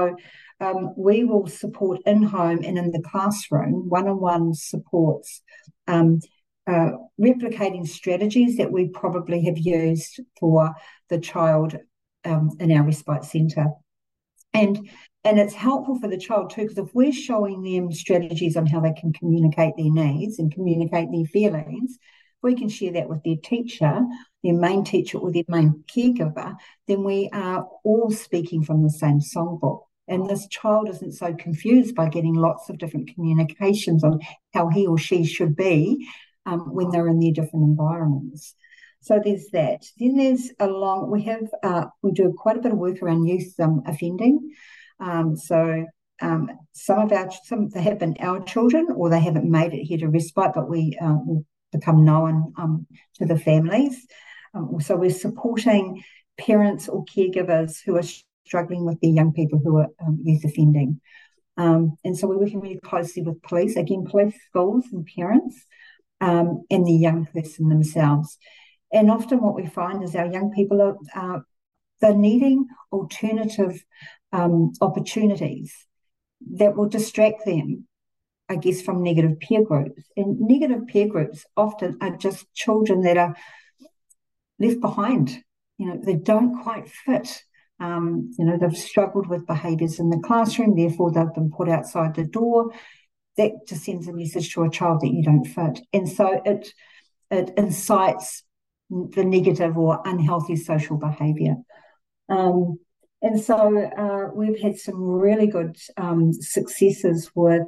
um, 0.60 0.94
we 0.98 1.24
will 1.24 1.48
support 1.48 2.02
in 2.06 2.22
home 2.22 2.60
and 2.68 2.78
in 2.78 2.92
the 2.92 3.02
classroom, 3.12 3.88
one 3.88 4.10
on 4.10 4.20
one 4.20 4.54
supports, 4.54 5.42
um, 5.88 6.20
uh, 6.68 6.92
replicating 7.18 7.88
strategies 7.88 8.58
that 8.58 8.74
we 8.74 8.90
probably 8.90 9.46
have 9.46 9.58
used 9.58 10.20
for 10.38 10.74
the 11.08 11.18
child 11.18 11.78
um, 12.26 12.50
in 12.60 12.74
our 12.74 12.84
respite 12.84 13.24
centre. 13.24 13.68
And 14.54 14.90
and 15.24 15.40
it's 15.40 15.54
helpful 15.54 15.98
for 16.02 16.10
the 16.10 16.18
child 16.18 16.50
too, 16.50 16.64
because 16.64 16.78
if 16.78 16.94
we're 16.94 17.14
showing 17.14 17.64
them 17.64 17.94
strategies 17.94 18.58
on 18.58 18.66
how 18.66 18.82
they 18.82 18.92
can 18.92 19.14
communicate 19.14 19.76
their 19.78 19.92
needs 19.92 20.40
and 20.40 20.54
communicate 20.54 21.08
their 21.10 21.26
feelings, 21.26 21.98
we 22.42 22.54
can 22.56 22.68
share 22.68 22.92
that 22.92 23.08
with 23.08 23.24
their 23.24 23.38
teacher, 23.42 24.02
their 24.44 24.54
main 24.54 24.84
teacher, 24.84 25.18
or 25.18 25.32
their 25.32 25.44
main 25.48 25.84
caregiver, 25.88 26.56
then 26.88 27.04
we 27.04 27.30
are 27.34 27.68
all 27.84 28.12
speaking 28.12 28.64
from 28.64 28.84
the 28.84 28.90
same 28.90 29.20
songbook. 29.20 29.82
And 30.08 30.30
this 30.30 30.48
child 30.48 30.90
isn't 30.90 31.14
so 31.14 31.34
confused 31.34 31.96
by 31.96 32.10
getting 32.10 32.34
lots 32.34 32.70
of 32.70 32.78
different 32.78 33.14
communications 33.14 34.04
on 34.04 34.20
how 34.54 34.68
he 34.68 34.86
or 34.86 34.98
she 34.98 35.24
should 35.24 35.56
be 35.56 36.08
um, 36.46 36.74
when 36.74 36.90
they're 36.90 37.08
in 37.08 37.20
their 37.20 37.32
different 37.32 37.66
environments. 37.66 38.56
So 39.02 39.22
there's 39.24 39.48
that. 39.54 39.86
Then 39.98 40.18
there's 40.18 40.52
a 40.60 40.68
long, 40.68 41.10
we 41.10 41.24
have, 41.24 41.48
uh, 41.62 41.86
we 42.02 42.12
do 42.12 42.34
quite 42.38 42.58
a 42.58 42.62
bit 42.62 42.74
of 42.74 42.78
work 42.78 43.02
around 43.02 43.28
youth 43.28 43.54
um, 43.60 43.84
offending. 43.86 44.54
Um, 45.00 45.36
so 45.36 45.86
um, 46.22 46.50
some 46.74 47.00
of 47.00 47.12
our 47.12 47.30
some 47.44 47.70
they 47.70 47.82
have 47.82 48.00
been 48.00 48.16
our 48.20 48.42
children 48.44 48.88
or 48.96 49.10
they 49.10 49.20
haven't 49.20 49.50
made 49.50 49.74
it 49.74 49.84
here 49.84 49.98
to 50.00 50.08
respite, 50.08 50.54
but 50.56 50.70
we 50.70 50.98
uh, 51.02 51.18
become 51.72 52.06
known 52.06 52.54
um, 52.58 52.88
to 53.16 53.26
the 53.26 53.38
families. 53.38 54.08
Um, 54.54 54.80
so 54.80 54.96
we're 54.96 55.10
supporting 55.12 56.04
parents 56.38 56.88
or 56.88 57.06
caregivers 57.06 57.78
who 57.84 57.98
are 57.98 58.04
struggling 58.46 58.86
with 58.86 59.00
their 59.02 59.12
young 59.12 59.34
people 59.34 59.60
who 59.60 59.78
are 59.78 59.88
um, 60.06 60.20
youth 60.24 60.44
offending. 60.44 61.00
Um, 61.58 61.98
and 62.04 62.18
so 62.18 62.28
we're 62.28 62.40
working 62.40 62.62
really 62.62 62.80
closely 62.80 63.22
with 63.22 63.42
police, 63.44 63.76
again, 63.76 64.06
police, 64.06 64.36
schools, 64.50 64.86
and 64.92 65.08
parents, 65.16 65.66
and 66.20 66.64
the 66.70 66.94
young 66.94 67.26
person 67.26 67.70
themselves. 67.70 68.38
And 68.92 69.12
often 69.12 69.42
what 69.42 69.56
we 69.56 69.68
find 69.68 70.04
is 70.04 70.16
our 70.16 70.28
young 70.28 70.52
people 70.52 70.82
are 70.82 70.98
uh, 71.16 71.40
they're 72.00 72.14
needing 72.14 72.68
alternative 72.92 73.84
um, 74.32 74.74
opportunities 74.82 75.74
that 76.56 76.76
will 76.76 76.90
distract 76.90 77.46
them, 77.46 77.88
I 78.50 78.58
guess, 78.58 78.82
from 78.82 79.04
negative 79.04 79.40
peer 79.40 79.64
groups. 79.64 80.04
And 80.18 80.40
negative 80.40 80.88
peer 80.88 81.08
groups 81.08 81.46
often 81.56 81.98
are 82.02 82.18
just 82.18 82.54
children 82.54 83.02
that 83.02 83.18
are 83.18 83.36
left 84.64 84.82
behind. 84.82 85.44
You 85.78 85.88
know, 85.88 86.02
they 86.04 86.16
don't 86.16 86.62
quite 86.64 86.90
fit. 86.90 87.44
Um, 87.80 88.32
you 88.38 88.46
know, 88.46 88.58
they've 88.58 88.78
struggled 88.78 89.28
with 89.28 89.48
behaviours 89.48 90.00
in 90.00 90.10
the 90.10 90.20
classroom, 90.20 90.76
therefore 90.76 91.12
they've 91.12 91.34
been 91.34 91.52
put 91.52 91.70
outside 91.70 92.16
the 92.16 92.24
door. 92.24 92.72
That 93.38 93.52
just 93.68 93.84
sends 93.84 94.08
a 94.08 94.14
message 94.14 94.54
to 94.54 94.64
a 94.64 94.70
child 94.70 95.02
that 95.02 95.12
you 95.12 95.24
don't 95.24 95.46
fit. 95.46 95.82
And 95.92 96.08
so 96.08 96.42
it 96.46 96.74
it 97.32 97.52
incites 97.58 98.44
the 98.90 99.24
negative 99.24 99.78
or 99.78 100.02
unhealthy 100.06 100.56
social 100.56 100.98
behaviour. 100.98 101.56
Um, 102.30 102.80
and 103.22 103.42
so 103.42 103.78
uh, 103.78 104.30
we've 104.36 104.60
had 104.60 104.78
some 104.78 105.02
really 105.02 105.48
good 105.48 105.78
um, 105.98 106.34
successes 106.34 107.32
with 107.34 107.64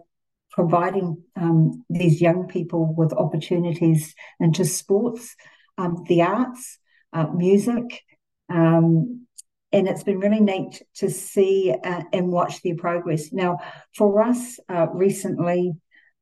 providing 0.51 1.23
um, 1.35 1.83
these 1.89 2.21
young 2.21 2.47
people 2.47 2.93
with 2.95 3.11
opportunities 3.13 4.13
into 4.39 4.65
sports, 4.65 5.35
um, 5.77 6.03
the 6.07 6.21
arts, 6.21 6.77
uh, 7.15 7.27
music. 7.33 8.03
Um, 8.49 9.25
and 9.71 9.87
it's 9.87 10.03
been 10.03 10.19
really 10.19 10.39
neat 10.39 10.81
to 10.95 11.09
see 11.09 11.73
uh, 11.83 12.03
and 12.13 12.31
watch 12.31 12.61
their 12.61 12.75
progress. 12.75 13.33
Now, 13.33 13.57
for 13.95 14.21
us 14.21 14.59
uh, 14.69 14.87
recently, 14.93 15.73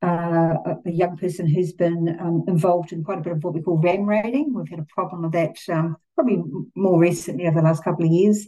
uh, 0.02 0.54
a 0.84 0.90
young 0.90 1.16
person 1.16 1.46
who's 1.46 1.72
been 1.72 2.16
um, 2.20 2.44
involved 2.48 2.92
in 2.92 3.04
quite 3.04 3.18
a 3.18 3.22
bit 3.22 3.32
of 3.32 3.44
what 3.44 3.54
we 3.54 3.62
call 3.62 3.78
ram 3.78 4.06
raiding. 4.06 4.52
We've 4.52 4.68
had 4.68 4.80
a 4.80 4.86
problem 4.94 5.22
with 5.22 5.32
that 5.32 5.56
um, 5.72 5.96
probably 6.14 6.42
more 6.74 6.98
recently 6.98 7.46
over 7.46 7.60
the 7.60 7.66
last 7.66 7.84
couple 7.84 8.04
of 8.04 8.10
years. 8.10 8.46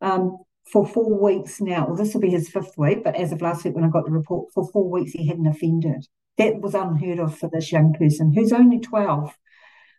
Um, 0.00 0.38
for 0.72 0.86
four 0.86 1.20
weeks 1.20 1.60
now, 1.60 1.86
well, 1.86 1.96
this 1.96 2.14
will 2.14 2.20
be 2.20 2.30
his 2.30 2.48
fifth 2.48 2.76
week, 2.76 3.04
but 3.04 3.16
as 3.16 3.32
of 3.32 3.42
last 3.42 3.64
week 3.64 3.74
when 3.74 3.84
I 3.84 3.88
got 3.88 4.04
the 4.04 4.12
report, 4.12 4.52
for 4.54 4.68
four 4.70 4.88
weeks 4.88 5.12
he 5.12 5.26
hadn't 5.26 5.46
offended. 5.46 6.06
That 6.38 6.60
was 6.60 6.74
unheard 6.74 7.18
of 7.18 7.36
for 7.36 7.50
this 7.52 7.70
young 7.70 7.92
person 7.92 8.32
who's 8.32 8.52
only 8.52 8.78
12, 8.78 9.36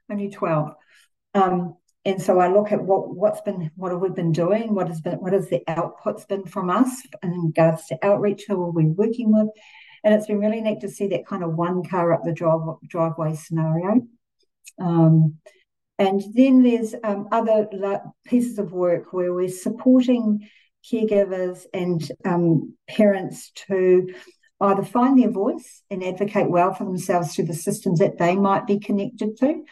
only 0.10 0.30
12. 0.30 0.74
Um, 1.34 1.76
and 2.04 2.22
so 2.22 2.40
I 2.40 2.52
look 2.52 2.72
at 2.72 2.84
what 2.84 3.16
what's 3.16 3.42
been 3.42 3.70
what 3.76 3.92
have 3.92 4.02
we 4.02 4.10
been 4.10 4.32
doing, 4.32 4.74
what 4.74 4.88
has 4.88 5.02
been 5.02 5.20
what 5.20 5.34
has 5.34 5.50
the 5.50 5.62
outputs 5.68 6.28
been 6.28 6.46
from 6.46 6.70
us 6.70 7.04
in 7.22 7.32
regards 7.32 7.86
to 7.88 8.06
outreach, 8.06 8.46
who 8.48 8.62
are 8.62 8.72
we 8.72 8.86
working 8.86 9.32
with, 9.32 9.50
and 10.04 10.14
it's 10.14 10.28
been 10.28 10.40
really 10.40 10.62
neat 10.62 10.82
to 10.82 10.90
see 10.90 11.08
that 11.08 11.28
kind 11.28 11.44
of 11.44 11.56
one 11.56 11.84
car 11.84 12.12
up 12.12 12.24
the 12.24 12.34
drive, 12.34 12.62
driveway 12.88 13.36
scenario. 13.36 14.02
Um, 14.80 15.36
and 16.00 16.24
then 16.34 16.64
there's 16.64 16.96
um, 17.04 17.28
other 17.32 17.68
pieces 18.26 18.58
of 18.58 18.72
work 18.72 19.14
where 19.14 19.32
we're 19.32 19.50
supporting 19.50 20.50
caregivers 20.92 21.66
and 21.76 22.12
um, 22.26 22.76
parents 22.90 23.52
to 23.68 24.12
either 24.62 24.84
find 24.84 25.20
their 25.20 25.30
voice 25.30 25.84
and 25.92 26.04
advocate 26.04 26.50
well 26.50 26.74
for 26.74 26.86
themselves 26.86 27.36
through 27.36 27.46
the 27.46 27.54
systems 27.54 28.00
that 28.00 28.18
they 28.18 28.36
might 28.36 28.66
be 28.66 28.80
connected 28.80 29.38
to, 29.38 29.64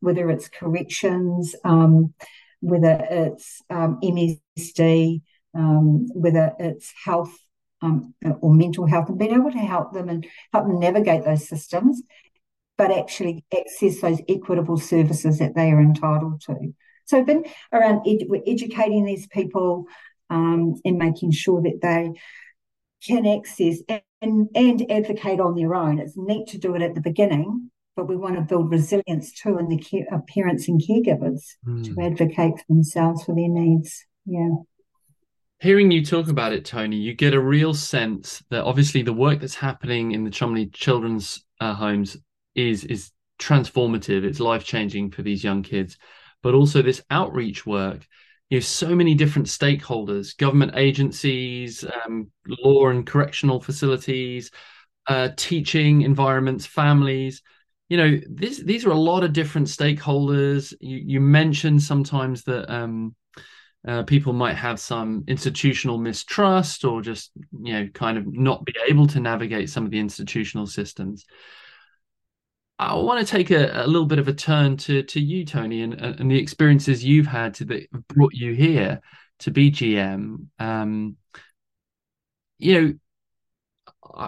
whether 0.00 0.30
it's 0.30 0.48
corrections, 0.48 1.54
um, 1.64 2.14
whether 2.60 3.06
it's 3.10 3.62
um, 3.70 3.98
MSD, 4.02 5.22
um, 5.54 6.06
whether 6.14 6.52
it's 6.58 6.92
health 7.04 7.34
um, 7.82 8.14
or 8.40 8.54
mental 8.54 8.86
health, 8.86 9.08
and 9.08 9.18
being 9.18 9.34
able 9.34 9.52
to 9.52 9.58
help 9.58 9.92
them 9.92 10.08
and 10.08 10.26
help 10.52 10.66
them 10.66 10.80
navigate 10.80 11.24
those 11.24 11.48
systems, 11.48 12.02
but 12.76 12.90
actually 12.90 13.44
access 13.56 14.00
those 14.00 14.20
equitable 14.28 14.78
services 14.78 15.38
that 15.38 15.54
they 15.54 15.70
are 15.70 15.80
entitled 15.80 16.40
to. 16.42 16.74
So, 17.06 17.24
been 17.24 17.44
around 17.72 18.06
ed- 18.06 18.28
educating 18.46 19.04
these 19.04 19.26
people 19.26 19.86
um, 20.30 20.74
and 20.84 20.98
making 20.98 21.32
sure 21.32 21.62
that 21.62 21.80
they 21.80 22.12
can 23.06 23.26
access 23.26 23.78
and, 24.20 24.48
and 24.54 24.90
advocate 24.90 25.40
on 25.40 25.54
their 25.54 25.74
own. 25.74 25.98
It's 25.98 26.16
neat 26.16 26.48
to 26.48 26.58
do 26.58 26.74
it 26.74 26.82
at 26.82 26.94
the 26.94 27.00
beginning, 27.00 27.70
but 27.98 28.06
we 28.06 28.16
want 28.16 28.36
to 28.36 28.42
build 28.42 28.70
resilience 28.70 29.32
too 29.32 29.58
in 29.58 29.66
the 29.66 29.76
care, 29.76 30.06
parents 30.32 30.68
and 30.68 30.80
caregivers 30.80 31.42
mm. 31.66 31.84
to 31.84 32.00
advocate 32.00 32.56
for 32.56 32.64
themselves 32.68 33.24
for 33.24 33.34
their 33.34 33.48
needs. 33.48 34.06
Yeah 34.24 34.50
hearing 35.60 35.90
you 35.90 36.04
talk 36.04 36.28
about 36.28 36.52
it, 36.52 36.64
Toni, 36.64 36.96
you 36.96 37.14
get 37.14 37.34
a 37.34 37.40
real 37.40 37.74
sense 37.74 38.42
that 38.50 38.64
obviously 38.64 39.02
the 39.02 39.12
work 39.12 39.40
that's 39.40 39.54
happening 39.54 40.12
in 40.12 40.24
the 40.24 40.30
Cholmondeley 40.30 40.72
Children's 40.72 41.44
uh, 41.60 41.74
Homes 41.74 42.16
is 42.54 42.84
is 42.84 43.10
transformative. 43.40 44.24
It's 44.24 44.40
life 44.40 44.64
changing 44.64 45.10
for 45.10 45.22
these 45.22 45.44
young 45.44 45.62
kids, 45.62 45.96
but 46.42 46.54
also 46.54 46.82
this 46.82 47.02
outreach 47.10 47.66
work. 47.66 48.06
You 48.50 48.58
know, 48.58 48.62
so 48.62 48.94
many 48.94 49.14
different 49.14 49.48
stakeholders, 49.48 50.36
government 50.36 50.72
agencies, 50.74 51.84
um, 51.84 52.30
law 52.46 52.88
and 52.88 53.06
correctional 53.06 53.60
facilities, 53.60 54.50
uh, 55.06 55.30
teaching 55.36 56.02
environments, 56.02 56.64
families. 56.64 57.42
You 57.88 57.96
know, 57.96 58.20
this, 58.28 58.58
these 58.58 58.84
are 58.84 58.90
a 58.90 58.94
lot 58.98 59.24
of 59.24 59.32
different 59.32 59.66
stakeholders. 59.66 60.74
You, 60.80 60.98
you 60.98 61.20
mentioned 61.20 61.82
sometimes 61.82 62.44
that 62.44 62.70
um, 62.72 63.14
uh, 63.86 64.02
people 64.02 64.32
might 64.32 64.54
have 64.54 64.80
some 64.80 65.24
institutional 65.28 65.98
mistrust 65.98 66.84
or 66.84 67.00
just 67.00 67.30
you 67.62 67.72
know 67.72 67.88
kind 67.94 68.18
of 68.18 68.26
not 68.26 68.64
be 68.64 68.74
able 68.88 69.06
to 69.06 69.20
navigate 69.20 69.70
some 69.70 69.84
of 69.84 69.90
the 69.90 69.98
institutional 69.98 70.66
systems 70.66 71.24
i 72.78 72.94
want 72.94 73.24
to 73.24 73.30
take 73.30 73.50
a, 73.50 73.84
a 73.84 73.86
little 73.86 74.06
bit 74.06 74.18
of 74.18 74.26
a 74.28 74.32
turn 74.32 74.76
to 74.76 75.02
to 75.04 75.20
you 75.20 75.44
toni 75.44 75.82
and, 75.82 75.94
and 75.94 76.30
the 76.30 76.38
experiences 76.38 77.04
you've 77.04 77.26
had 77.26 77.54
to 77.54 77.64
that 77.64 77.90
brought 78.08 78.34
you 78.34 78.52
here 78.52 79.00
to 79.38 79.50
bgm 79.50 80.46
um, 80.58 81.16
you 82.58 82.80
know 82.80 82.92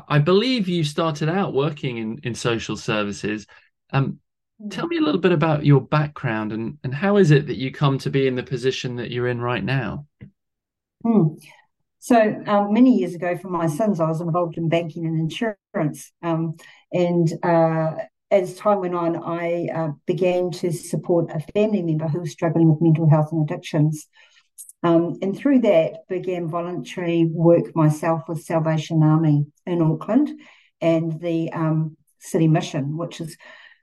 I 0.09 0.19
believe 0.19 0.69
you 0.69 0.85
started 0.85 1.29
out 1.29 1.53
working 1.53 1.99
in, 1.99 2.21
in 2.23 2.35
social 2.35 2.77
services. 2.77 3.47
Um, 3.93 4.21
Tell 4.69 4.87
me 4.87 4.99
a 4.99 5.01
little 5.01 5.21
bit 5.21 5.33
about 5.33 5.65
your 5.65 5.81
background 5.81 6.53
and, 6.53 6.77
and 6.85 6.95
how 6.95 7.17
is 7.17 7.31
it 7.31 7.47
that 7.47 7.57
you 7.57 7.73
come 7.73 7.97
to 7.99 8.11
be 8.11 8.27
in 8.27 8.35
the 8.35 8.43
position 8.43 8.97
that 8.97 9.11
you're 9.11 9.29
in 9.29 9.41
right 9.41 9.65
now? 9.65 10.07
Hmm. 11.03 11.29
So 11.99 12.43
um, 12.47 12.73
many 12.73 12.99
years 12.99 13.15
ago, 13.15 13.39
for 13.39 13.49
my 13.49 13.67
sons, 13.67 14.01
I 14.01 14.09
was 14.09 14.21
involved 14.21 14.59
in 14.59 14.69
banking 14.69 15.07
and 15.07 15.19
insurance. 15.19 16.13
Um, 16.23 16.57
and 16.93 17.33
uh, 17.43 17.93
as 18.31 18.55
time 18.57 18.81
went 18.81 18.95
on, 18.95 19.17
I 19.17 19.69
uh, 19.75 19.93
began 20.07 20.51
to 20.53 20.73
support 20.73 21.31
a 21.31 21.41
family 21.53 21.83
member 21.83 22.09
who 22.09 22.21
was 22.21 22.33
struggling 22.33 22.69
with 22.71 22.83
mental 22.83 23.09
health 23.09 23.33
and 23.33 23.49
addictions. 23.49 24.09
Um, 24.83 25.19
and 25.21 25.37
through 25.37 25.61
that, 25.61 26.09
began 26.09 26.49
voluntary 26.49 27.27
work 27.27 27.77
myself 27.77 28.23
with 28.29 28.43
Salvation 28.43 29.03
Army 29.03 29.47
in 29.67 29.83
Auckland 29.83 30.31
and 30.81 31.21
the 31.21 31.53
um, 31.53 31.97
City 32.19 32.49
Mission, 32.49 32.97
which 32.97 33.21
is 33.21 33.37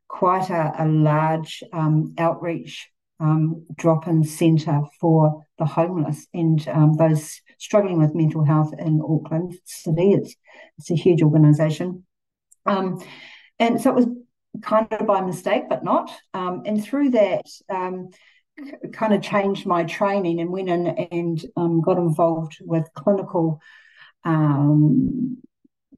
quite 0.07 0.49
a, 0.49 0.73
a 0.79 0.87
large 0.87 1.63
um, 1.71 2.15
outreach 2.17 2.89
um, 3.19 3.65
drop-in 3.75 4.23
centre 4.23 4.81
for 4.99 5.43
the 5.59 5.65
homeless 5.65 6.27
and 6.33 6.67
um, 6.67 6.93
those 6.97 7.41
struggling 7.59 7.99
with 7.99 8.15
mental 8.15 8.43
health 8.43 8.73
in 8.77 9.01
Auckland 9.01 9.55
City. 9.65 10.13
It's 10.13 10.35
it's 10.77 10.91
a 10.91 10.95
huge 10.95 11.21
organisation, 11.21 12.05
um, 12.65 13.03
and 13.59 13.81
so 13.81 13.91
it 13.91 13.95
was 13.95 14.07
kind 14.61 14.87
of 14.91 15.07
by 15.07 15.21
mistake, 15.21 15.63
but 15.69 15.83
not. 15.83 16.11
And 16.33 16.83
through 16.83 17.11
that, 17.11 17.45
kind 18.93 19.13
of 19.13 19.21
changed 19.21 19.65
my 19.65 19.83
training 19.83 20.39
and 20.39 20.49
went 20.49 20.69
in 20.69 20.87
and 21.11 21.83
got 21.83 21.97
involved 21.97 22.57
with 22.61 22.87
clinical 22.95 23.61
um, 24.23 25.37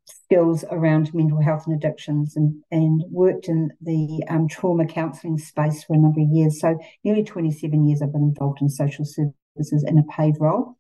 skills 0.06 0.64
around 0.72 1.14
mental 1.14 1.42
health 1.42 1.66
and 1.68 1.76
addictions 1.76 2.36
and, 2.36 2.62
and 2.72 3.04
worked 3.10 3.48
in 3.48 3.72
the 3.82 4.24
um, 4.30 4.48
trauma 4.48 4.86
counselling 4.86 5.38
space 5.38 5.84
for 5.84 5.94
a 5.94 5.98
number 5.98 6.22
of 6.22 6.30
years. 6.30 6.60
So, 6.60 6.78
nearly 7.04 7.24
27 7.24 7.88
years 7.88 8.02
I've 8.02 8.12
been 8.12 8.24
involved 8.24 8.62
in 8.62 8.70
social 8.70 9.06
services 9.06 9.84
in 9.88 9.98
a 9.98 10.04
paid 10.04 10.36
role. 10.40 10.76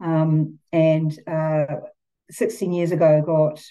Um, 0.00 0.58
and 0.72 1.18
uh, 1.26 1.66
16 2.30 2.72
years 2.72 2.92
ago, 2.92 3.18
I 3.18 3.20
got 3.20 3.62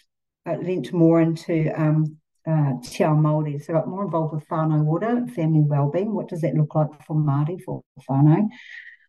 uh, 0.47 0.59
linked 0.61 0.93
more 0.93 1.21
into 1.21 1.71
um, 1.75 2.17
uh, 2.47 2.73
Te 2.83 3.03
Ao 3.03 3.15
Māori. 3.15 3.63
So, 3.63 3.73
I 3.73 3.77
got 3.77 3.87
more 3.87 4.05
involved 4.05 4.33
with 4.33 4.47
whānau 4.47 4.85
Ora, 4.85 5.25
family 5.27 5.61
wellbeing. 5.61 6.13
What 6.13 6.29
does 6.29 6.41
that 6.41 6.55
look 6.55 6.75
like 6.75 6.89
for 7.05 7.15
Māori, 7.15 7.61
for 7.61 7.83
whānau? 8.09 8.47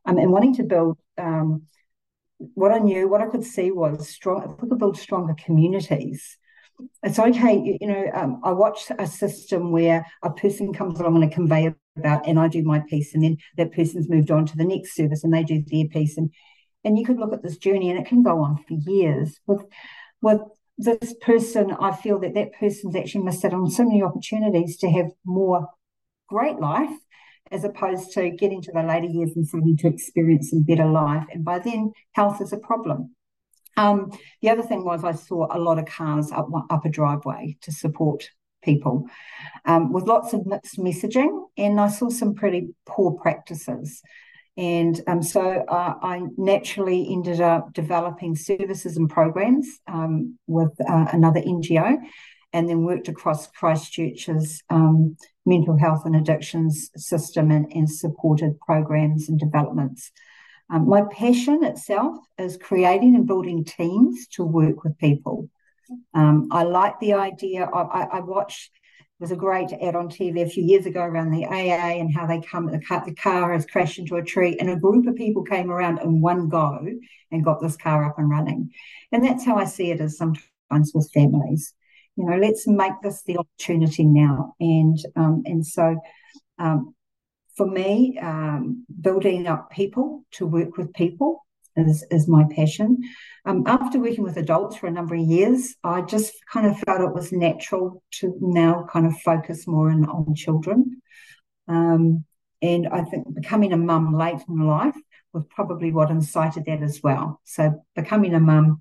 Um, 0.05 0.19
and 0.19 0.31
wanting 0.31 0.55
to 0.57 0.63
build 0.63 0.99
um, 1.19 1.63
what 2.39 2.73
I 2.73 2.79
knew, 2.79 3.09
what 3.09 3.21
I 3.21 3.27
could 3.27 3.45
see 3.45 3.71
was 3.71 4.09
strong. 4.09 4.43
If 4.43 4.63
we 4.63 4.69
could 4.69 4.79
build 4.79 4.99
stronger 4.99 5.35
communities, 5.45 6.39
it's 7.03 7.19
okay. 7.19 7.79
You 7.81 7.87
know, 7.87 8.11
um, 8.15 8.41
I 8.45 8.53
watch 8.53 8.91
a 8.99 9.07
system 9.07 9.73
where 9.73 10.07
a 10.23 10.31
person 10.31 10.73
comes 10.73 11.01
along 11.01 11.17
on 11.17 11.23
a 11.23 11.31
conveyor 11.31 11.77
belt, 11.97 12.23
and 12.27 12.39
I 12.39 12.49
do 12.49 12.63
my 12.63 12.81
piece, 12.81 13.15
and 13.15 13.25
then 13.25 13.39
that 13.57 13.73
person's 13.73 14.09
moved 14.09 14.31
on 14.31 14.47
to 14.47 14.57
the 14.57 14.65
next 14.65 14.95
service, 14.95 15.25
and 15.25 15.33
they 15.33 15.43
do 15.43 15.63
their 15.67 15.87
piece, 15.87 16.17
and 16.17 16.31
and 16.85 16.99
you 16.99 17.05
could 17.05 17.19
look 17.19 17.33
at 17.33 17.43
this 17.43 17.57
journey, 17.57 17.91
and 17.91 17.99
it 17.99 18.07
can 18.07 18.23
go 18.23 18.41
on 18.43 18.57
for 18.69 18.75
years. 18.75 19.39
With 19.47 19.63
with 20.21 20.41
this 20.79 21.15
person, 21.21 21.73
I 21.81 21.93
feel 21.93 22.19
that 22.21 22.35
that 22.35 22.53
person's 22.53 22.97
actually 22.97 23.25
missed 23.25 23.45
out 23.45 23.55
on 23.55 23.71
so 23.71 23.85
many 23.85 24.03
opportunities 24.03 24.77
to 24.79 24.91
have 24.91 25.07
more 25.25 25.69
great 26.29 26.59
life 26.59 26.91
as 27.51 27.65
opposed 27.65 28.13
to 28.13 28.31
getting 28.31 28.61
to 28.61 28.73
the 28.73 28.83
later 28.83 29.07
years 29.07 29.31
and 29.37 29.47
starting 29.47 29.77
to 29.79 29.89
experience 29.89 30.51
some 30.51 30.63
better 30.63 30.87
life. 30.87 31.25
And 31.33 31.45
by 31.45 31.61
then, 31.61 31.93
health 32.13 32.41
is 32.41 32.53
a 32.53 32.59
problem. 32.59 33.15
Um, 33.77 34.11
the 34.43 34.51
other 34.51 34.63
thing 34.63 34.85
was 34.85 35.05
I 35.05 35.13
saw 35.13 35.47
a 35.55 35.59
lot 35.59 35.79
of 35.79 35.87
cars 35.87 36.33
up, 36.33 36.49
up 36.71 36.85
a 36.85 36.89
driveway 36.89 37.57
to 37.63 37.73
support 37.73 38.31
people 38.63 39.07
um, 39.65 39.93
with 39.93 40.05
lots 40.05 40.33
of 40.33 40.47
mixed 40.47 40.79
messaging, 40.79 41.45
and 41.57 41.81
I 41.81 41.89
saw 41.89 42.09
some 42.09 42.35
pretty 42.35 42.75
poor 42.87 43.13
practices. 43.13 44.03
And 44.57 45.01
um, 45.07 45.23
so 45.23 45.65
uh, 45.69 45.95
I 46.03 46.23
naturally 46.39 47.07
ended 47.11 47.41
up 47.41 47.73
developing 47.75 48.35
services 48.37 48.97
and 48.97 49.09
programs 49.09 49.69
um, 49.87 50.39
with 50.47 50.73
uh, 50.81 51.07
another 51.13 51.41
NGO 51.41 51.99
and 52.53 52.69
then 52.69 52.85
worked 52.85 53.09
across 53.09 53.49
Christchurch's 53.49 54.63
um, 54.71 55.17
mental 55.45 55.77
health 55.77 56.07
and 56.07 56.17
addictions 56.17 56.91
system 56.97 57.51
and, 57.51 57.71
and 57.73 57.91
supported 57.91 58.59
programs 58.61 59.29
and 59.29 59.39
developments. 59.39 60.11
Um, 60.71 60.89
my 60.89 61.03
passion 61.13 61.63
itself 61.63 62.17
is 62.39 62.57
creating 62.57 63.15
and 63.15 63.27
building 63.27 63.65
teams 63.65 64.27
to 64.33 64.45
work 64.45 64.85
with 64.85 64.99
people. 64.99 65.51
Um, 66.15 66.49
I 66.51 66.65
like 66.65 66.99
the 66.99 67.13
idea. 67.13 67.67
Of, 67.67 67.89
I, 67.91 68.05
I 68.05 68.21
watched 68.21 68.73
was 69.19 69.31
a 69.31 69.37
great 69.37 69.73
ad 69.73 69.97
on 69.97 70.09
TV 70.09 70.43
a 70.43 70.49
few 70.49 70.63
years 70.63 70.85
ago 70.85 71.01
around 71.01 71.31
the 71.31 71.47
AA 71.47 71.99
and 71.99 72.15
how 72.15 72.27
they 72.27 72.41
come 72.41 72.67
the 72.67 72.81
car, 72.81 73.03
the 73.07 73.15
car 73.15 73.53
has 73.53 73.65
crashed 73.65 73.99
into 73.99 74.17
a 74.17 74.23
tree 74.23 74.57
and 74.61 74.69
a 74.69 74.77
group 74.77 75.07
of 75.07 75.17
people 75.17 75.43
came 75.43 75.71
around 75.71 75.99
in 76.01 76.21
one 76.21 76.49
go 76.49 76.87
and 77.33 77.45
got 77.45 77.61
this 77.61 77.77
car 77.77 78.05
up 78.05 78.19
and 78.19 78.29
running. 78.29 78.71
And 79.13 79.25
that's 79.25 79.45
how 79.45 79.57
I 79.57 79.65
see 79.65 79.91
it 79.91 80.01
as 80.01 80.19
sometimes 80.19 80.93
with 80.95 81.11
families. 81.15 81.73
You 82.17 82.27
know, 82.27 82.37
let's 82.37 82.67
make 82.67 82.93
this 83.03 83.23
the 83.23 83.39
opportunity 83.39 84.05
now. 84.05 84.55
And 84.61 84.99
um, 85.17 85.43
and 85.47 85.67
so 85.67 85.99
um, 86.59 86.95
for 87.57 87.67
me, 87.67 88.19
um, 88.19 88.85
building 89.01 89.47
up 89.47 89.71
people 89.71 90.25
to 90.33 90.47
work 90.47 90.77
with 90.77 90.93
people 90.93 91.46
is, 91.77 92.05
is 92.11 92.29
my 92.29 92.45
passion. 92.55 92.99
Um, 93.45 93.65
after 93.67 93.99
working 93.99 94.25
with 94.25 94.37
adults 94.37 94.77
for 94.77 94.87
a 94.87 94.93
number 94.93 95.15
of 95.15 95.21
years, 95.21 95.77
I 95.85 96.03
just 96.03 96.33
kind 96.53 96.67
of 96.67 96.79
felt 96.81 97.01
it 97.01 97.15
was 97.15 97.33
natural 97.33 98.03
to 98.15 98.37
now 98.41 98.87
kind 98.91 99.07
of 99.07 99.17
focus 99.21 99.67
more 99.67 99.91
on, 99.91 100.05
on 100.07 100.35
children. 100.35 101.03
Um, 101.69 102.25
and 102.63 102.89
I 102.89 103.03
think 103.03 103.35
becoming 103.35 103.73
a 103.73 103.77
mum 103.77 104.15
late 104.15 104.41
in 104.49 104.67
life 104.67 104.97
was 105.33 105.45
probably 105.51 105.93
what 105.93 106.11
incited 106.11 106.65
that 106.67 106.83
as 106.83 107.03
well. 107.03 107.41
So 107.45 107.85
becoming 107.95 108.35
a 108.35 108.41
mum 108.41 108.81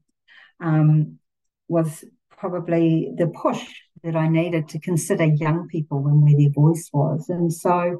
um, 0.59 1.19
was 1.67 2.03
probably 2.29 3.13
the 3.17 3.27
push 3.27 3.63
that 4.03 4.15
I 4.15 4.27
needed 4.27 4.69
to 4.69 4.79
consider 4.79 5.25
young 5.25 5.67
people 5.67 6.07
and 6.07 6.23
where 6.23 6.37
their 6.37 6.51
voice 6.51 6.89
was. 6.93 7.29
And 7.29 7.51
so, 7.51 7.97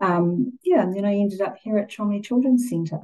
um, 0.00 0.58
yeah, 0.64 0.82
and 0.82 0.96
then 0.96 1.04
I 1.04 1.14
ended 1.14 1.40
up 1.40 1.56
here 1.62 1.78
at 1.78 1.90
Cholmondeley 1.90 2.24
Children's 2.24 2.68
Centre 2.68 3.02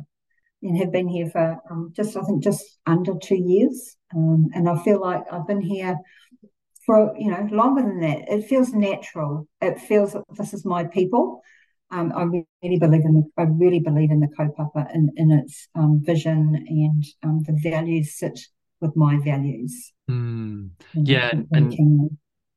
and 0.63 0.77
have 0.79 0.93
been 0.93 1.09
here 1.09 1.29
for 1.31 1.59
um, 1.71 1.93
just 1.95 2.17
I 2.17 2.23
think 2.23 2.43
just 2.43 2.65
under 2.87 3.15
two 3.23 3.37
years, 3.37 3.97
um, 4.15 4.49
and 4.55 4.69
I 4.69 4.83
feel 4.83 5.01
like 5.01 5.23
I've 5.31 5.47
been 5.47 5.61
here 5.61 5.97
for 6.85 7.15
you 7.19 7.31
know 7.31 7.49
longer 7.51 7.83
than 7.83 8.01
that. 8.01 8.29
It 8.29 8.47
feels 8.47 8.73
natural. 8.73 9.47
It 9.61 9.81
feels 9.81 10.13
that 10.13 10.25
this 10.37 10.55
is 10.55 10.65
my 10.65 10.85
people. 10.85 11.43
Um, 11.91 12.13
I 12.15 12.23
really 12.63 12.79
believe 12.79 13.05
in 13.05 13.15
the, 13.15 13.43
I 13.43 13.45
really 13.45 13.81
believe 13.81 14.11
in 14.11 14.21
the 14.21 14.29
kaupapa 14.29 14.95
in, 14.95 15.11
in 15.17 15.31
its 15.31 15.69
um, 15.75 16.03
vision 16.05 16.67
and 16.69 17.05
um, 17.23 17.43
the 17.47 17.59
values 17.63 18.19
sit 18.19 18.39
with 18.81 18.95
my 18.95 19.19
values. 19.25 19.93
Mm. 20.11 20.71
Yeah, 20.95 21.31
and, 21.31 21.49
and 21.53 22.11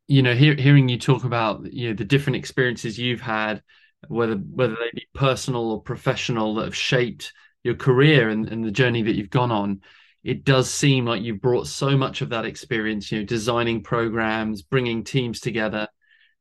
you 0.08 0.22
know, 0.22 0.36
hear, 0.36 0.56
hearing 0.56 0.90
you 0.90 0.98
talk 0.98 1.24
about 1.24 1.72
you 1.72 1.90
know 1.90 1.96
the 1.96 2.04
different 2.04 2.36
experiences 2.36 3.00
you've 3.00 3.22
had, 3.22 3.64
whether 4.08 4.36
whether 4.36 4.76
they 4.76 4.92
be 4.94 5.08
personal 5.14 5.72
or 5.72 5.82
professional, 5.82 6.56
that 6.56 6.66
have 6.66 6.76
shaped 6.76 7.32
your 7.64 7.76
career 7.76 8.30
and, 8.30 8.48
and 8.50 8.64
the 8.64 8.72
journey 8.72 9.04
that 9.04 9.16
you've 9.16 9.30
gone 9.30 9.52
on, 9.52 9.82
it 10.24 10.44
does 10.44 10.70
seem 10.70 11.06
like 11.06 11.22
you've 11.22 11.42
brought 11.42 11.68
so 11.68 11.98
much 11.98 12.22
of 12.22 12.30
that 12.30 12.46
experience, 12.46 13.12
you 13.12 13.20
know, 13.20 13.26
designing 13.26 13.84
programs, 13.84 14.62
bringing 14.62 15.04
teams 15.04 15.40
together. 15.40 15.88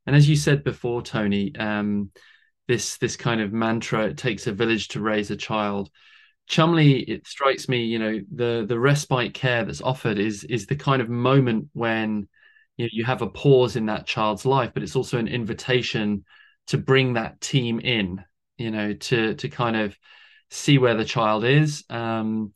And 0.06 0.14
as 0.14 0.28
you 0.28 0.36
said 0.36 0.64
before, 0.64 1.02
Toni, 1.02 1.54
um, 1.56 2.10
this 2.68 2.98
this 2.98 3.16
kind 3.16 3.40
of 3.40 3.52
mantra, 3.52 4.06
it 4.06 4.16
takes 4.16 4.46
a 4.46 4.52
village 4.52 4.88
to 4.88 5.00
raise 5.00 5.30
a 5.30 5.36
child. 5.36 5.90
Cholmondeley 6.48 7.04
it 7.08 7.26
strikes 7.26 7.68
me, 7.68 7.84
you 7.84 7.98
know, 7.98 8.20
the 8.34 8.64
the 8.68 8.78
respite 8.78 9.34
care 9.34 9.64
that's 9.64 9.82
offered 9.82 10.18
is 10.18 10.44
is 10.44 10.66
the 10.66 10.76
kind 10.76 11.00
of 11.00 11.08
moment 11.08 11.68
when 11.72 12.28
you 12.76 12.84
know 12.84 12.90
you 12.92 13.04
have 13.04 13.22
a 13.22 13.28
pause 13.28 13.76
in 13.76 13.86
that 13.86 14.06
child's 14.06 14.44
life, 14.44 14.72
but 14.74 14.82
it's 14.82 14.96
also 14.96 15.18
an 15.18 15.28
invitation 15.28 16.24
to 16.68 16.78
bring 16.78 17.14
that 17.14 17.40
team 17.40 17.80
in, 17.80 18.22
you 18.58 18.70
know, 18.70 18.92
to 18.92 19.34
to 19.34 19.48
kind 19.48 19.76
of 19.76 19.96
see 20.50 20.78
where 20.78 20.94
the 20.94 21.04
child 21.04 21.44
is, 21.44 21.84
um, 21.90 22.52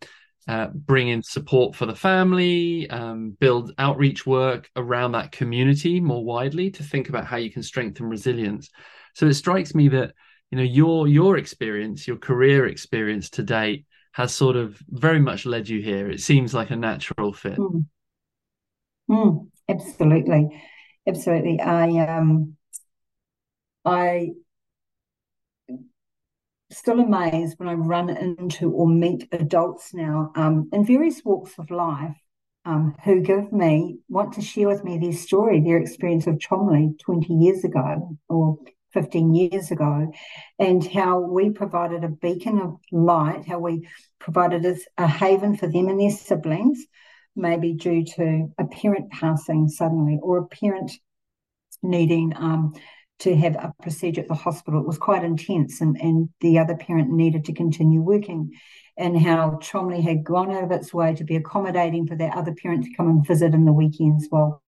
uh, 0.47 0.69
bring 0.69 1.09
in 1.09 1.23
support 1.23 1.75
for 1.75 1.87
the 1.87 1.95
family, 1.95 2.89
um, 2.91 3.31
build 3.41 3.73
outreach 3.79 4.27
work 4.27 4.69
around 4.77 5.13
that 5.13 5.33
community 5.33 6.01
more 6.01 6.25
widely 6.25 6.71
to 6.71 6.83
think 6.83 7.09
about 7.09 7.27
how 7.27 7.37
you 7.37 7.51
can 7.51 7.63
strengthen 7.63 8.07
resilience. 8.07 8.69
So 9.15 9.27
it 9.27 9.35
strikes 9.35 9.75
me 9.75 9.89
that 9.89 10.13
you 10.51 10.59
know 10.59 10.65
your 10.65 11.09
your 11.09 11.39
experience, 11.39 12.07
your 12.07 12.19
career 12.19 12.67
experience 12.67 13.31
to 13.31 13.43
date 13.43 13.87
has 14.13 14.33
sort 14.35 14.57
of 14.57 14.79
very 14.89 15.19
much 15.21 15.47
led 15.47 15.69
you 15.69 15.81
here. 15.81 16.11
It 16.11 16.21
seems 16.21 16.55
like 16.55 16.71
a 16.71 16.77
natural 16.77 17.33
fit. 17.33 17.59
Mm. 17.59 17.87
Mm, 19.09 19.51
absolutely, 19.69 20.63
absolutely. 21.07 21.61
I 21.61 21.89
um, 22.07 22.57
I 23.85 24.35
still 26.79 27.01
amazed 27.01 27.59
when 27.59 27.69
I 27.69 27.75
run 27.75 28.11
into 28.11 28.71
or 28.71 28.89
meet 28.89 29.29
adults 29.33 29.95
now 29.95 30.33
um, 30.37 30.69
in 30.73 30.85
various 30.85 31.23
walks 31.25 31.53
of 31.59 31.71
life 31.71 32.17
um, 32.65 32.95
who 33.05 33.21
give 33.21 33.53
me, 33.53 33.99
want 34.09 34.35
to 34.35 34.43
share 34.43 34.69
with 34.69 34.85
me 34.85 34.99
their 34.99 35.13
story, 35.13 35.61
their 35.61 35.79
experience 35.79 36.27
of 36.27 36.39
Chomley 36.39 36.99
20 37.01 37.33
years 37.35 37.65
ago 37.65 38.17
or 38.29 38.59
15 38.93 39.35
years 39.35 39.71
ago, 39.71 40.13
and 40.59 40.87
how 40.87 41.19
we 41.19 41.51
provided 41.51 42.05
a 42.05 42.09
beacon 42.09 42.61
of 42.61 42.79
light, 42.93 43.47
how 43.47 43.59
we 43.59 43.87
provided 44.19 44.65
a, 44.65 44.77
a 44.97 45.07
haven 45.07 45.57
for 45.57 45.67
them 45.67 45.89
and 45.89 46.01
their 46.01 46.11
siblings, 46.11 46.85
maybe 47.37 47.75
due 47.75 48.05
to 48.05 48.49
a 48.59 48.65
parent 48.67 49.11
passing 49.11 49.69
suddenly 49.69 50.19
or 50.23 50.39
a 50.39 50.47
parent 50.47 50.93
needing 51.83 52.33
um, 52.37 52.73
to 53.21 53.37
have 53.37 53.55
a 53.57 53.73
procedure 53.83 54.21
at 54.21 54.29
the 54.29 54.35
hospital. 54.35 54.81
It 54.81 54.87
was 54.87 54.99
quite 54.99 55.25
intense, 55.25 55.81
and, 55.81 55.97
and 56.01 56.29
the 56.41 56.59
other 56.59 56.77
parent 56.77 57.11
needed 57.11 57.45
to 57.47 57.53
continue 57.53 58.01
working. 58.01 58.51
And 58.97 59.19
how 59.19 59.59
Cholmondeley 59.61 60.03
had 60.03 60.25
gone 60.25 60.53
out 60.53 60.63
of 60.63 60.71
its 60.71 60.95
way 60.95 61.15
to 61.15 61.25
be 61.25 61.37
accommodating 61.37 62.07
for 62.07 62.15
that 62.17 62.37
other 62.37 62.55
parent 62.55 62.85
to 62.85 62.95
come 62.97 63.09
and 63.09 63.27
visit 63.27 63.53
in 63.53 63.65
the 63.65 63.73
weekends 63.73 64.27
while 64.31 64.63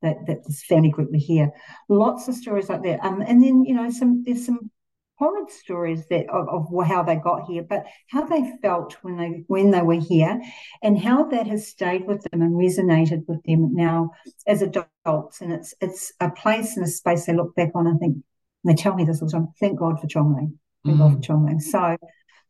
that, 0.00 0.16
that 0.26 0.46
this 0.46 0.62
family 0.64 0.90
group 0.90 1.10
were 1.10 1.18
here. 1.18 1.50
Lots 1.88 2.26
of 2.28 2.34
stories 2.34 2.70
like 2.70 2.82
that. 2.84 3.04
Um, 3.04 3.20
and 3.20 3.42
then, 3.42 3.64
you 3.64 3.74
know, 3.74 3.90
some 3.90 4.22
there's 4.24 4.46
some 4.46 4.70
horrid 5.20 5.50
stories 5.50 6.06
that 6.08 6.28
of, 6.30 6.48
of 6.48 6.86
how 6.86 7.02
they 7.02 7.16
got 7.16 7.46
here, 7.46 7.62
but 7.62 7.84
how 8.08 8.24
they 8.24 8.52
felt 8.62 8.94
when 9.02 9.18
they 9.18 9.44
when 9.46 9.70
they 9.70 9.82
were 9.82 10.00
here, 10.00 10.40
and 10.82 10.98
how 10.98 11.24
that 11.24 11.46
has 11.46 11.68
stayed 11.68 12.06
with 12.06 12.22
them 12.24 12.40
and 12.42 12.54
resonated 12.54 13.28
with 13.28 13.42
them 13.44 13.74
now 13.74 14.10
as 14.46 14.62
adults. 14.62 15.42
And 15.42 15.52
it's 15.52 15.74
it's 15.80 16.12
a 16.20 16.30
place 16.30 16.76
and 16.76 16.84
a 16.84 16.88
space 16.88 17.26
they 17.26 17.34
look 17.34 17.54
back 17.54 17.70
on 17.74 17.86
and 17.86 18.00
think. 18.00 18.16
And 18.64 18.76
they 18.76 18.82
tell 18.82 18.94
me 18.94 19.04
this 19.04 19.22
all 19.22 19.28
the 19.28 19.32
time. 19.32 19.48
Thank 19.60 19.78
God 19.78 20.00
for 20.00 20.06
Cholmondeley. 20.06 20.52
Thank 20.84 20.96
mm. 20.96 20.98
God 20.98 21.24
for 21.24 21.34
mm. 21.34 21.60
So 21.60 21.96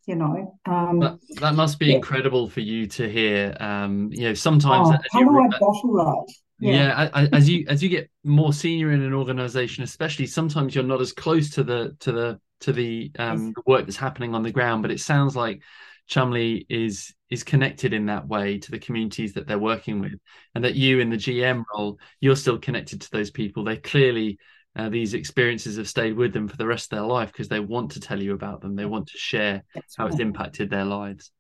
you 0.07 0.15
know 0.17 0.59
um, 0.67 1.01
that, 1.01 1.19
that, 1.41 1.55
must 1.55 1.79
be 1.79 1.87
yeah. 1.87 1.97
incredible 1.97 2.49
for 2.49 2.61
you 2.61 2.87
to 2.87 3.09
hear 3.09 3.55
um 3.61 4.09
you 4.13 4.25
know 4.25 4.35
sometimes 4.35 4.89
oh, 4.89 4.99
how 5.13 5.21
do 5.21 5.39
i 5.39 5.59
bottle 5.59 5.93
that 5.93 6.35
yeah, 6.59 6.73
yeah 6.73 7.11
I, 7.13 7.23
I, 7.23 7.29
as 7.33 7.49
you 7.49 7.67
as 7.69 7.83
you 7.83 7.91
get 7.91 8.11
more 8.25 8.53
senior 8.53 8.93
in 8.93 9.03
an 9.03 9.13
organization 9.13 9.85
especially 9.85 10.27
sometimes 10.27 10.75
you're 10.75 10.85
not 10.85 11.03
as 11.03 11.13
close 11.13 11.51
to 11.51 11.63
the 11.63 11.97
to 12.01 12.13
the 12.13 12.41
to 12.61 12.73
the 12.73 13.11
um, 13.19 13.53
the 13.55 13.63
work 13.67 13.87
that's 13.87 13.97
happening 13.97 14.35
on 14.35 14.43
the 14.43 14.53
ground. 14.53 14.83
But 14.83 14.91
it 14.91 15.01
sounds 15.01 15.37
like 15.37 15.63
Cholmondeley 16.09 16.67
is 16.69 17.15
is 17.31 17.45
connected 17.45 17.93
in 17.93 18.07
that 18.07 18.27
way 18.27 18.59
to 18.59 18.71
the 18.71 18.79
communities 18.79 19.35
that 19.35 19.47
they're 19.47 19.59
working 19.59 20.01
with, 20.01 20.15
and 20.55 20.65
that 20.65 20.75
you 20.75 21.01
in 21.01 21.11
the 21.11 21.17
GM 21.17 21.65
role, 21.75 21.99
you're 22.21 22.37
still 22.37 22.59
connected 22.59 23.01
to 23.03 23.11
those 23.11 23.31
people. 23.31 23.65
They 23.65 23.77
clearly 23.77 24.39
uh, 24.77 24.89
these 24.89 25.15
experiences 25.15 25.77
have 25.77 25.89
stayed 25.89 26.17
with 26.17 26.33
them 26.33 26.49
for 26.49 26.57
the 26.57 26.67
rest 26.67 26.93
of 26.93 26.97
their 26.97 27.07
life 27.07 27.33
because 27.33 27.49
they 27.49 27.61
want 27.61 27.93
to 27.93 28.01
tell 28.01 28.21
you 28.21 28.35
about 28.35 28.61
them. 28.61 28.77
They 28.77 28.87
want 28.87 29.09
to 29.09 29.19
share 29.19 29.65
That's 29.75 29.97
how 29.97 30.05
right. 30.05 30.13
it's 30.13 30.21
impacted 30.21 30.71
their 30.71 30.85
lives. 30.85 31.31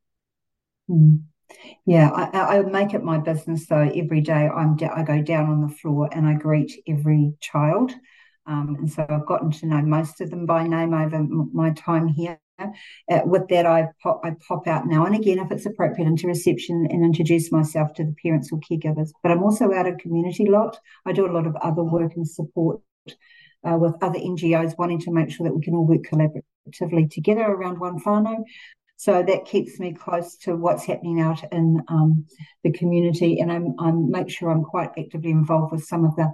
Mm. 0.90 1.22
Yeah, 1.84 2.10
I, 2.10 2.58
I, 2.58 2.62
make 2.62 2.94
it 2.94 3.02
my 3.02 3.18
business 3.18 3.66
though. 3.66 3.90
Every 3.94 4.20
day 4.20 4.48
I'm 4.48 4.78
I 4.94 5.02
go 5.02 5.20
down 5.20 5.50
on 5.50 5.60
the 5.60 5.74
floor 5.74 6.08
and 6.12 6.26
I 6.26 6.34
greet 6.34 6.72
every 6.86 7.34
child 7.40 7.92
um, 8.46 8.76
and 8.78 8.90
so 8.90 9.06
I've 9.08 9.26
gotten 9.26 9.50
to 9.50 9.66
know 9.66 9.82
most 9.82 10.20
of 10.20 10.30
them 10.30 10.46
by 10.46 10.66
name 10.66 10.94
over 10.94 11.22
my 11.52 11.70
time 11.70 12.08
here. 12.08 12.38
Uh, 12.58 13.20
with 13.24 13.48
that, 13.48 13.64
I 13.64 13.88
pop, 14.02 14.20
I 14.22 14.32
pop 14.46 14.66
out 14.66 14.86
now 14.86 15.06
and 15.06 15.14
again 15.14 15.38
if 15.38 15.50
it's 15.50 15.64
appropriate 15.64 16.06
into 16.06 16.26
reception 16.26 16.86
and 16.90 17.02
introduce 17.02 17.50
myself 17.50 17.94
to 17.94 18.04
the 18.04 18.14
parents 18.22 18.50
or 18.52 18.60
caregivers. 18.60 19.10
But 19.22 19.32
I'm 19.32 19.42
also 19.42 19.72
out 19.72 19.86
of 19.86 19.96
community 19.96 20.46
lot. 20.46 20.78
I 21.06 21.12
do 21.12 21.26
a 21.26 21.32
lot 21.32 21.46
of 21.46 21.56
other 21.56 21.82
work 21.82 22.12
and 22.16 22.28
support 22.28 22.80
uh, 23.64 23.76
with 23.78 23.94
other 24.02 24.18
NGOs 24.18 24.76
wanting 24.78 25.00
to 25.00 25.10
make 25.10 25.30
sure 25.30 25.44
that 25.44 25.54
we 25.54 25.62
can 25.62 25.74
all 25.74 25.86
work 25.86 26.02
collaboratively 26.02 27.10
together 27.10 27.42
around 27.42 27.80
one 27.80 27.98
whānau. 27.98 28.44
So 28.96 29.22
that 29.22 29.46
keeps 29.46 29.80
me 29.80 29.94
close 29.94 30.36
to 30.38 30.54
what's 30.54 30.84
happening 30.84 31.22
out 31.22 31.42
in 31.52 31.80
um, 31.88 32.26
the 32.62 32.70
community, 32.70 33.40
and 33.40 33.50
I'm, 33.50 33.74
I'm 33.78 34.10
make 34.10 34.28
sure 34.28 34.50
I'm 34.50 34.62
quite 34.62 34.90
actively 34.98 35.30
involved 35.30 35.72
with 35.72 35.84
some 35.84 36.04
of 36.04 36.14
the 36.16 36.30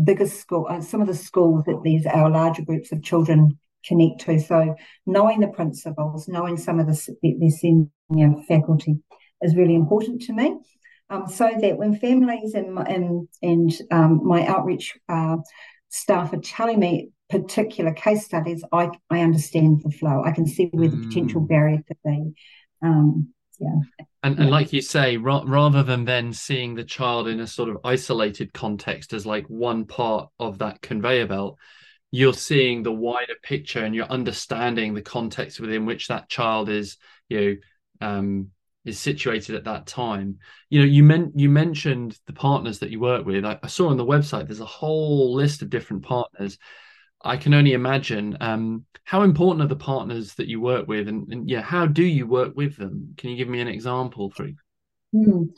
biggest 0.00 0.40
school, 0.40 0.66
uh, 0.68 0.80
some 0.80 1.00
of 1.00 1.06
the 1.06 1.14
schools 1.14 1.64
that 1.66 1.80
these 1.82 2.06
our 2.06 2.30
larger 2.30 2.62
groups 2.62 2.92
of 2.92 3.02
children 3.02 3.58
connect 3.86 4.20
to. 4.22 4.38
So 4.38 4.74
knowing 5.06 5.40
the 5.40 5.48
principals, 5.48 6.28
knowing 6.28 6.56
some 6.56 6.78
of 6.78 6.86
the, 6.86 7.14
the 7.22 7.50
senior 7.50 8.34
faculty 8.48 8.98
is 9.40 9.56
really 9.56 9.74
important 9.74 10.22
to 10.22 10.32
me. 10.32 10.56
Um, 11.10 11.28
so 11.28 11.50
that 11.60 11.76
when 11.76 11.98
families 11.98 12.54
and 12.54 12.78
and 12.78 13.28
and 13.42 13.72
um, 13.90 14.26
my 14.26 14.46
outreach 14.46 14.96
uh, 15.10 15.36
staff 15.90 16.32
are 16.32 16.40
telling 16.40 16.80
me 16.80 17.10
particular 17.28 17.92
case 17.92 18.24
studies, 18.24 18.64
I 18.72 18.90
I 19.10 19.20
understand 19.20 19.82
the 19.84 19.90
flow. 19.90 20.22
I 20.24 20.32
can 20.32 20.46
see 20.46 20.70
where 20.72 20.88
the 20.88 21.06
potential 21.06 21.42
mm. 21.42 21.48
barrier 21.48 21.82
could 21.86 21.98
be. 22.02 22.32
Um, 22.82 23.34
yeah. 23.62 24.04
And, 24.24 24.38
and 24.38 24.50
like 24.50 24.72
you 24.72 24.80
say, 24.80 25.16
ra- 25.16 25.44
rather 25.44 25.82
than 25.82 26.04
then 26.04 26.32
seeing 26.32 26.74
the 26.74 26.84
child 26.84 27.26
in 27.26 27.40
a 27.40 27.46
sort 27.46 27.68
of 27.68 27.78
isolated 27.84 28.52
context 28.52 29.12
as 29.12 29.26
like 29.26 29.46
one 29.46 29.84
part 29.84 30.28
of 30.38 30.58
that 30.58 30.80
conveyor 30.80 31.26
belt, 31.26 31.58
you're 32.12 32.34
seeing 32.34 32.82
the 32.82 32.92
wider 32.92 33.34
picture 33.42 33.84
and 33.84 33.94
you're 33.94 34.04
understanding 34.06 34.94
the 34.94 35.02
context 35.02 35.58
within 35.58 35.86
which 35.86 36.08
that 36.08 36.28
child 36.28 36.68
is, 36.68 36.98
you 37.28 37.40
know, 38.00 38.06
um, 38.06 38.48
is 38.84 38.98
situated 38.98 39.54
at 39.54 39.64
that 39.64 39.86
time. 39.86 40.38
You 40.68 40.80
know, 40.80 40.86
you 40.86 41.02
meant 41.02 41.38
you 41.38 41.48
mentioned 41.48 42.18
the 42.26 42.32
partners 42.32 42.80
that 42.80 42.90
you 42.90 43.00
work 43.00 43.24
with. 43.24 43.44
I, 43.44 43.58
I, 43.62 43.66
saw 43.68 43.88
on 43.88 43.96
the 43.96 44.04
website 44.04 44.46
there's 44.46 44.60
a 44.60 44.64
whole 44.66 45.34
list 45.34 45.62
of 45.62 45.70
different 45.70 46.02
partners. 46.02 46.58
I 47.24 47.36
can 47.36 47.54
only 47.54 47.72
imagine 47.72 48.36
um, 48.40 48.84
how 49.04 49.22
important 49.22 49.62
are 49.64 49.68
the 49.68 49.76
partners 49.76 50.34
that 50.34 50.48
you 50.48 50.60
work 50.60 50.88
with, 50.88 51.08
and, 51.08 51.32
and, 51.32 51.48
yeah, 51.48 51.62
how 51.62 51.86
do 51.86 52.04
you 52.04 52.26
work 52.26 52.56
with 52.56 52.76
them? 52.76 53.14
Can 53.16 53.30
you 53.30 53.36
give 53.36 53.48
me 53.48 53.60
an 53.60 53.68
example, 53.68 54.30
for? 54.30 54.48
Mm. 55.14 55.48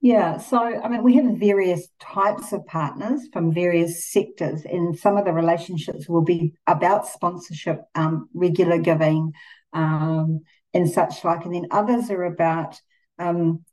Yeah, 0.00 0.38
so 0.38 0.58
I 0.58 0.88
mean, 0.88 1.04
we 1.04 1.14
have 1.14 1.38
various 1.38 1.86
types 2.00 2.52
of 2.52 2.66
partners 2.66 3.28
from 3.32 3.54
various 3.54 4.04
sectors, 4.10 4.64
and 4.64 4.98
some 4.98 5.16
of 5.16 5.24
the 5.24 5.32
relationships 5.32 6.08
will 6.08 6.22
be 6.24 6.54
about 6.66 7.06
sponsorship, 7.06 7.82
um, 7.94 8.28
regular 8.34 8.78
giving, 8.78 9.32
um, 9.72 10.40
and 10.74 10.90
such 10.90 11.22
like, 11.22 11.44
and 11.44 11.54
then 11.54 11.68
others 11.70 12.10
are 12.10 12.24
about 12.24 12.80
um, 13.18 13.64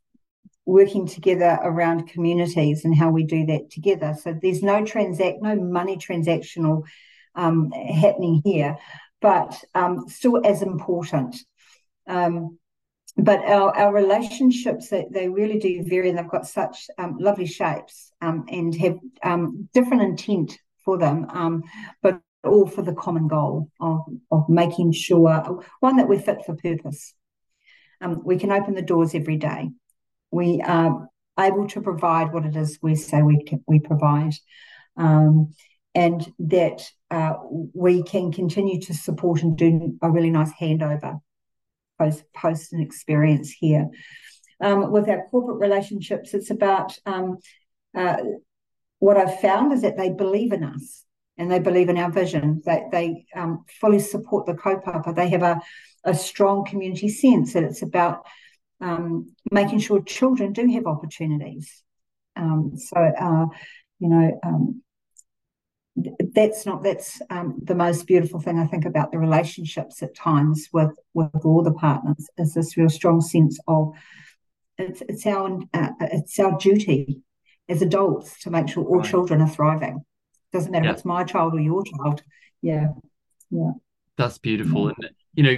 working 0.66 1.06
together 1.06 1.58
around 1.62 2.08
communities 2.08 2.84
and 2.84 2.96
how 2.96 3.10
we 3.10 3.24
do 3.24 3.46
that 3.46 3.70
together. 3.70 4.14
So 4.20 4.38
there's 4.40 4.62
no 4.62 4.84
transact, 4.84 5.38
no 5.42 5.56
money 5.56 5.96
transactional 5.96 6.84
um, 7.34 7.70
happening 7.70 8.42
here, 8.44 8.76
but 9.20 9.62
um, 9.74 10.08
still 10.08 10.44
as 10.44 10.62
important. 10.62 11.36
Um, 12.06 12.58
but 13.16 13.40
our, 13.40 13.76
our 13.76 13.92
relationships 13.92 14.88
they, 14.88 15.06
they 15.10 15.28
really 15.28 15.58
do 15.58 15.82
vary. 15.84 16.08
And 16.08 16.18
they've 16.18 16.28
got 16.28 16.46
such 16.46 16.86
um, 16.98 17.16
lovely 17.18 17.46
shapes 17.46 18.12
um, 18.20 18.46
and 18.48 18.74
have 18.76 18.98
um, 19.22 19.68
different 19.74 20.02
intent 20.02 20.58
for 20.84 20.96
them 20.96 21.62
but 22.02 22.20
all 22.44 22.66
for 22.66 22.82
the 22.82 22.94
common 22.94 23.28
goal 23.28 23.70
of, 23.80 24.00
of 24.30 24.48
making 24.48 24.92
sure 24.92 25.62
one 25.80 25.96
that 25.96 26.08
we're 26.08 26.20
fit 26.20 26.44
for 26.46 26.54
purpose. 26.56 27.12
We 28.24 28.38
can 28.38 28.50
open 28.50 28.74
the 28.74 28.82
doors 28.82 29.14
every 29.14 29.36
day. 29.36 29.70
We 30.30 30.62
are 30.62 31.06
able 31.38 31.68
to 31.68 31.82
provide 31.82 32.32
what 32.32 32.46
it 32.46 32.56
is 32.56 32.78
we 32.80 32.94
say 32.94 33.22
we 33.22 33.42
can, 33.42 33.62
we 33.66 33.80
provide. 33.80 34.32
Um, 34.96 35.54
and 35.94 36.32
that 36.38 36.90
uh, 37.10 37.34
we 37.74 38.02
can 38.02 38.32
continue 38.32 38.80
to 38.80 38.94
support 38.94 39.42
and 39.42 39.56
do 39.56 39.98
a 40.02 40.10
really 40.10 40.30
nice 40.30 40.52
handover 40.52 41.20
post 41.98 42.24
post 42.34 42.72
an 42.72 42.80
experience 42.80 43.50
here. 43.50 43.88
Um, 44.60 44.90
with 44.92 45.08
our 45.08 45.26
corporate 45.30 45.58
relationships, 45.58 46.34
it's 46.34 46.50
about 46.50 46.98
um, 47.06 47.38
uh, 47.96 48.18
what 48.98 49.16
I've 49.16 49.40
found 49.40 49.72
is 49.72 49.82
that 49.82 49.96
they 49.96 50.10
believe 50.10 50.52
in 50.52 50.62
us 50.62 51.04
and 51.38 51.50
they 51.50 51.58
believe 51.58 51.88
in 51.88 51.96
our 51.96 52.10
vision. 52.10 52.60
They, 52.64 52.84
they 52.92 53.26
um, 53.34 53.64
fully 53.80 53.98
support 53.98 54.44
the 54.46 54.52
kaupapa. 54.52 55.14
They 55.14 55.30
have 55.30 55.42
a, 55.42 55.60
a 56.04 56.14
strong 56.14 56.66
community 56.66 57.08
sense 57.08 57.54
that 57.54 57.64
it's 57.64 57.82
about 57.82 58.26
um, 58.80 59.34
making 59.50 59.78
sure 59.78 60.02
children 60.02 60.52
do 60.52 60.66
have 60.72 60.86
opportunities. 60.86 61.82
Um, 62.36 62.72
so, 62.76 62.96
uh, 62.96 63.46
you 63.98 64.08
know, 64.08 64.40
um, 64.42 64.82
that's 65.96 66.66
not 66.66 66.82
that's 66.82 67.20
um, 67.30 67.58
the 67.62 67.74
most 67.74 68.06
beautiful 68.06 68.40
thing 68.40 68.58
I 68.58 68.66
think 68.66 68.84
about 68.84 69.10
the 69.10 69.18
relationships 69.18 70.02
at 70.02 70.14
times 70.14 70.68
with 70.72 70.92
with 71.14 71.44
all 71.44 71.62
the 71.62 71.72
partners 71.72 72.28
is 72.38 72.54
this 72.54 72.76
real 72.76 72.88
strong 72.88 73.20
sense 73.20 73.58
of 73.66 73.92
it's 74.78 75.02
it's 75.08 75.26
our 75.26 75.60
uh, 75.74 75.90
it's 76.00 76.38
our 76.38 76.56
duty 76.58 77.22
as 77.68 77.82
adults 77.82 78.40
to 78.42 78.50
make 78.50 78.68
sure 78.68 78.84
all 78.84 78.98
right. 78.98 79.08
children 79.08 79.40
are 79.40 79.48
thriving. 79.48 80.04
Doesn't 80.52 80.72
matter 80.72 80.86
yeah. 80.86 80.90
if 80.90 80.96
it's 80.98 81.04
my 81.04 81.24
child 81.24 81.54
or 81.54 81.60
your 81.60 81.84
child. 81.84 82.22
Yeah, 82.62 82.88
yeah. 83.50 83.72
That's 84.16 84.38
beautiful, 84.38 84.88
yeah. 84.88 84.94
and 84.96 85.10
you 85.34 85.42
know, 85.42 85.56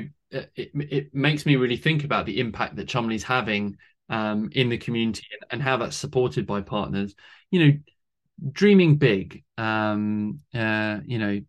it 0.54 0.70
it 0.74 1.14
makes 1.14 1.46
me 1.46 1.56
really 1.56 1.76
think 1.76 2.04
about 2.04 2.26
the 2.26 2.40
impact 2.40 2.76
that 2.76 2.88
Cholmondeley's 2.88 3.22
having 3.22 3.76
um, 4.08 4.50
in 4.52 4.68
the 4.68 4.78
community 4.78 5.26
and, 5.32 5.52
and 5.52 5.62
how 5.62 5.78
that's 5.78 5.96
supported 5.96 6.46
by 6.46 6.60
partners. 6.60 7.14
You 7.50 7.66
know, 7.66 7.72
dreaming 8.50 8.96
big 8.96 9.44
um 9.58 10.40
uh 10.54 10.98
you 11.04 11.18
know 11.18 11.40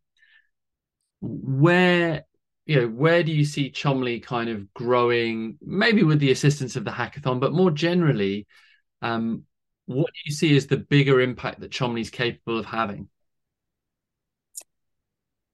where 1.22 2.24
you 2.66 2.80
know 2.80 2.88
where 2.88 3.24
do 3.24 3.32
you 3.32 3.46
see 3.46 3.72
Cholmondeley 3.72 4.22
kind 4.22 4.50
of 4.50 4.74
growing 4.74 5.58
maybe 5.62 6.04
with 6.04 6.20
the 6.20 6.32
assistance 6.32 6.76
of 6.76 6.86
the 6.86 6.92
hackathon 6.92 7.40
but 7.40 7.54
more 7.54 7.72
generally 7.72 8.46
um 9.02 9.44
what 9.86 10.08
do 10.08 10.20
you 10.26 10.34
see 10.34 10.56
as 10.56 10.68
the 10.68 10.78
bigger 10.78 11.20
impact 11.22 11.60
that 11.62 11.72
Cholmondeley's 11.72 12.10
capable 12.10 12.60
of 12.60 12.66
having 12.66 13.10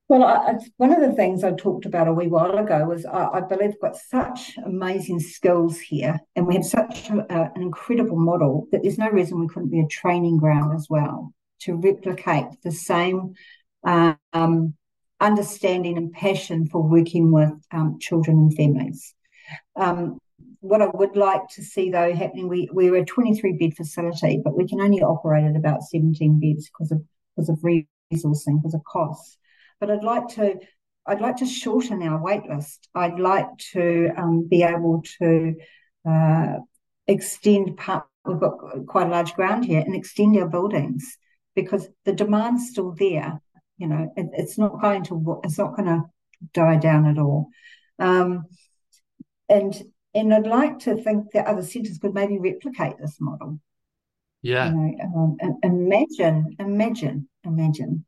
well, 0.10 0.24
I, 0.24 0.56
one 0.78 0.92
of 0.92 1.02
the 1.02 1.16
things 1.16 1.44
I 1.44 1.52
talked 1.52 1.86
about 1.86 2.08
a 2.08 2.14
wee 2.14 2.28
while 2.28 2.58
ago 2.58 2.84
was 2.84 3.06
I, 3.06 3.28
I 3.28 3.42
believe 3.42 3.70
we've 3.70 3.80
got 3.80 3.96
such 3.96 4.58
amazing 4.66 5.20
skills 5.20 5.80
here, 5.80 6.20
and 6.36 6.48
we 6.48 6.56
have 6.56 6.66
such 6.66 7.12
a, 7.12 7.52
an 7.56 7.62
incredible 7.62 8.18
model 8.18 8.68
that 8.72 8.82
there's 8.82 8.98
no 8.98 9.10
reason 9.10 9.40
we 9.40 9.48
couldn't 9.48 9.70
be 9.70 9.82
a 9.82 9.88
training 9.88 10.38
ground 10.38 10.74
as 10.76 10.88
well 10.90 11.32
to 11.62 11.76
replicate 11.76 12.48
the 12.64 12.72
same 12.72 13.36
um, 13.84 14.74
understanding 15.20 15.96
and 15.96 16.12
passion 16.12 16.66
for 16.66 16.82
working 16.82 17.32
with 17.32 17.52
um, 17.72 18.00
children 18.00 18.38
and 18.38 18.56
families. 18.56 19.14
Um, 19.76 20.18
what 20.62 20.82
I 20.82 20.88
would 20.88 21.18
like 21.18 21.48
to 21.50 21.62
see 21.62 21.92
though 21.92 22.16
happening, 22.16 22.48
we 22.48 22.68
we're 22.72 22.96
a 22.96 23.06
23 23.06 23.54
bed 23.54 23.76
facility, 23.78 24.42
but 24.44 24.58
we 24.58 24.68
can 24.68 24.82
only 24.82 25.04
operate 25.04 25.46
at 25.46 25.56
about 25.56 25.84
17 25.84 26.40
beds 26.40 26.68
because 26.68 26.92
of 26.92 27.04
because 27.36 27.50
of 27.50 27.60
resourcing, 27.60 28.60
because 28.60 28.74
of 28.74 28.84
costs 28.86 29.38
but 29.80 29.90
I'd 29.90 30.04
like 30.04 30.28
to 30.36 30.60
I'd 31.06 31.22
like 31.22 31.38
to 31.38 31.46
shorten 31.46 32.04
our 32.04 32.22
wait 32.22 32.48
list. 32.48 32.88
I'd 32.94 33.20
like 33.20 33.48
to 33.72 34.12
um, 34.16 34.48
be 34.48 34.62
able 34.62 35.02
to 35.20 35.56
uh, 36.08 36.58
extend 37.08 37.78
part. 37.78 38.06
We've 38.26 38.40
got 38.40 38.60
quite 38.86 39.08
a 39.08 39.10
large 39.10 39.34
ground 39.34 39.66
here 39.66 39.80
and 39.80 39.96
extend 39.96 40.38
our 40.38 40.48
buildings 40.48 41.18
because 41.56 41.88
the 42.06 42.14
demand's 42.14 42.70
still 42.70 42.92
there. 42.92 43.42
You 43.78 43.88
know, 43.88 44.14
it, 44.16 44.28
it's 44.34 44.58
not 44.58 44.82
going 44.82 45.04
to 45.06 45.42
it's 45.44 45.58
not 45.58 45.76
going 45.76 45.88
to 45.88 46.04
die 46.54 46.78
down 46.78 47.08
at 47.08 47.18
all. 47.18 47.48
Um, 47.98 48.46
and 49.48 49.82
and 50.14 50.34
I'd 50.34 50.48
like 50.48 50.80
to 50.80 50.96
think 51.02 51.32
that 51.32 51.48
other 51.48 51.64
centres 51.64 51.98
could 51.98 52.14
maybe 52.14 52.38
replicate 52.38 52.98
this 53.00 53.18
model. 53.20 53.60
Yeah. 54.42 54.70
You 54.70 54.76
know, 54.76 55.38
um, 55.44 55.58
imagine, 55.64 56.56
imagine, 56.60 57.28
imagine. 57.44 58.06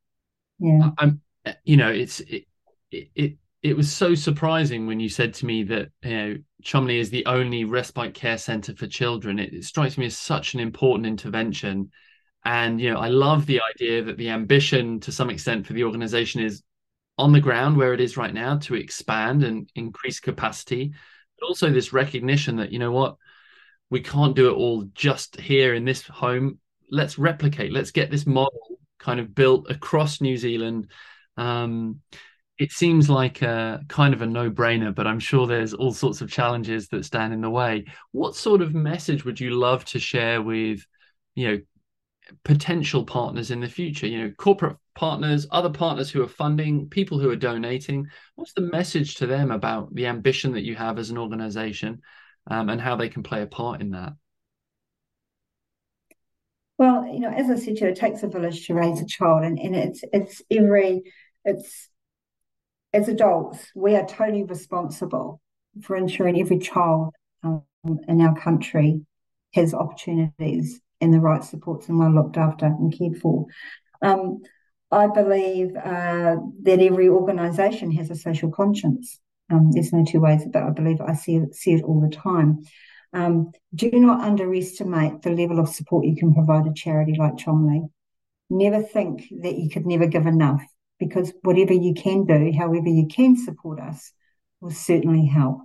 Yeah. 0.60 0.92
I'm 0.98 1.22
you 1.64 1.78
know, 1.78 1.90
it's 1.90 2.20
it, 2.22 2.46
it 2.92 3.38
it 3.64 3.78
was 3.78 3.92
so 3.92 4.16
surprising 4.16 4.88
when 4.88 5.00
you 5.00 5.10
said 5.10 5.34
to 5.36 5.46
me 5.46 5.64
that 5.64 5.90
you 6.04 6.10
know 6.18 6.36
Cholmondeley 6.64 7.00
is 7.00 7.10
the 7.10 7.26
only 7.26 7.64
respite 7.64 8.14
care 8.14 8.38
centre 8.38 8.76
for 8.76 8.88
children. 8.88 9.40
It, 9.40 9.54
it, 9.54 9.64
strikes 9.66 9.98
me 9.98 10.08
as 10.08 10.18
such 10.18 10.54
an 10.54 10.60
important 10.60 11.06
intervention, 11.06 11.92
and 12.44 12.82
you 12.82 12.92
know 12.92 13.00
I 13.00 13.10
love 13.10 13.46
the 13.46 13.62
idea 13.62 14.04
that 14.04 14.18
the 14.18 14.30
ambition 14.30 15.00
to 15.02 15.12
some 15.12 15.30
extent 15.30 15.68
for 15.68 15.74
the 15.74 15.84
organisation 15.84 16.42
is 16.42 16.64
on 17.18 17.32
the 17.32 17.42
ground 17.42 17.78
where 17.78 17.94
it 17.94 18.02
is 18.02 18.18
right 18.18 18.34
now 18.34 18.58
to 18.58 18.76
expand 18.76 19.44
and 19.44 19.70
increase 19.76 20.20
capacity, 20.20 20.94
but 21.40 21.48
also 21.48 21.70
this 21.70 21.94
recognition 21.94 22.58
that 22.58 22.72
you 22.72 22.80
know 22.80 22.92
what 22.92 23.16
we 23.90 24.00
can't 24.00 24.36
do 24.36 24.50
it 24.50 24.54
all 24.54 24.86
just 24.94 25.40
here 25.40 25.76
in 25.76 25.86
this 25.86 26.04
home. 26.04 26.60
Let's 26.90 27.20
replicate. 27.20 27.72
Let's 27.72 27.92
get 27.92 28.10
this 28.10 28.26
model 28.26 28.80
kind 29.00 29.20
of 29.20 29.36
built 29.36 29.70
across 29.70 30.22
New 30.22 30.38
Zealand 30.38 30.88
um, 31.42 32.02
it 32.60 32.72
seems 32.72 33.10
like 33.10 33.42
a 33.42 33.82
kind 33.88 34.14
of 34.14 34.22
a 34.22 34.28
no-brainer, 34.28 34.94
but 34.94 35.08
I'm 35.08 35.20
sure 35.20 35.48
there's 35.48 35.74
all 35.74 35.92
sorts 35.92 36.22
of 36.22 36.30
challenges 36.30 36.88
that 36.90 37.06
stand 37.06 37.34
in 37.34 37.42
the 37.42 37.50
way. 37.50 37.86
What 38.12 38.36
sort 38.36 38.62
of 38.62 38.76
message 38.76 39.26
would 39.26 39.40
you 39.40 39.50
love 39.52 39.84
to 39.86 40.00
share 40.00 40.42
with, 40.42 40.86
you 41.34 41.48
know, 41.48 41.60
potential 42.44 43.04
partners 43.04 43.50
in 43.50 43.60
the 43.60 43.68
future? 43.68 44.06
You 44.06 44.22
know, 44.22 44.32
corporate 44.38 44.78
partners, 44.94 45.48
other 45.50 45.72
partners 45.72 46.12
who 46.12 46.22
are 46.22 46.28
funding, 46.28 46.88
people 46.90 47.18
who 47.18 47.32
are 47.32 47.36
donating. 47.36 48.06
What's 48.36 48.54
the 48.54 48.62
message 48.62 49.16
to 49.16 49.26
them 49.26 49.50
about 49.50 49.96
the 49.96 50.06
ambition 50.06 50.54
that 50.54 50.64
you 50.64 50.76
have 50.76 51.00
as 51.00 51.10
an 51.10 51.18
organization 51.18 52.02
um, 52.46 52.70
and 52.70 52.80
how 52.80 52.96
they 52.96 53.10
can 53.10 53.24
play 53.24 53.42
a 53.42 53.48
part 53.48 53.82
in 53.82 53.90
that? 53.92 54.14
Well, 56.78 57.06
you 57.06 57.20
know, 57.20 57.30
as 57.30 57.50
I 57.50 57.56
said 57.56 57.80
you, 57.80 57.88
it 57.88 57.96
takes 57.96 58.24
a 58.24 58.28
village 58.28 58.66
to 58.68 58.74
raise 58.74 59.02
a 59.02 59.06
child, 59.06 59.44
and, 59.44 59.60
and 59.60 59.76
it's 59.76 60.04
it's 60.14 60.42
every 60.50 61.04
it's 61.46 61.90
as 62.94 63.08
adults, 63.08 63.72
we 63.74 63.96
are 63.96 64.06
totally 64.06 64.44
responsible 64.44 65.42
for 65.82 65.96
ensuring 65.96 66.40
every 66.40 66.60
child 66.60 67.14
um, 67.44 67.64
in 67.84 68.22
our 68.22 68.36
country 68.36 69.06
has 69.54 69.74
opportunities 69.74 70.82
and 71.00 71.14
the 71.14 71.20
right 71.20 71.44
supports 71.44 71.88
and 71.90 71.98
well 71.98 72.14
looked 72.14 72.38
after 72.38 72.66
and 72.66 72.96
cared 72.98 73.18
for. 73.18 73.46
Um, 74.02 74.42
I 74.92 75.08
believe 75.08 75.76
uh, 75.76 76.36
that 76.64 76.80
every 76.80 77.08
organisation 77.08 77.92
has 77.94 78.12
a 78.12 78.16
social 78.16 78.52
conscience. 78.52 79.20
Um, 79.50 79.72
there's 79.72 79.94
no 79.94 80.04
two 80.04 80.20
ways 80.20 80.46
about 80.46 80.68
it. 80.68 80.72
I 80.72 80.74
believe 80.74 81.02
I 81.02 81.14
see 81.14 81.38
it, 81.38 81.56
see 81.56 81.74
it 81.74 81.84
all 81.84 82.02
the 82.02 82.16
time. 82.16 82.60
Um, 83.14 83.52
do 83.74 83.90
not 83.92 84.22
underestimate 84.22 85.22
the 85.22 85.32
level 85.32 85.60
of 85.60 85.70
support 85.70 86.06
you 86.06 86.16
can 86.16 86.34
provide 86.34 86.68
a 86.68 86.74
charity 86.74 87.16
like 87.18 87.36
Cholmondeley. 87.36 87.90
Never 88.50 88.82
think 88.82 89.28
that 89.42 89.58
you 89.58 89.70
could 89.70 89.86
never 89.86 90.08
give 90.08 90.26
enough 90.26 90.62
because 91.02 91.34
whatever 91.42 91.74
you 91.74 91.96
can 91.96 92.26
do, 92.26 92.54
however 92.56 92.88
you 92.88 93.08
can 93.08 93.36
support 93.36 93.80
us, 93.80 94.14
will 94.62 94.70
certainly 94.70 95.26
help. 95.26 95.62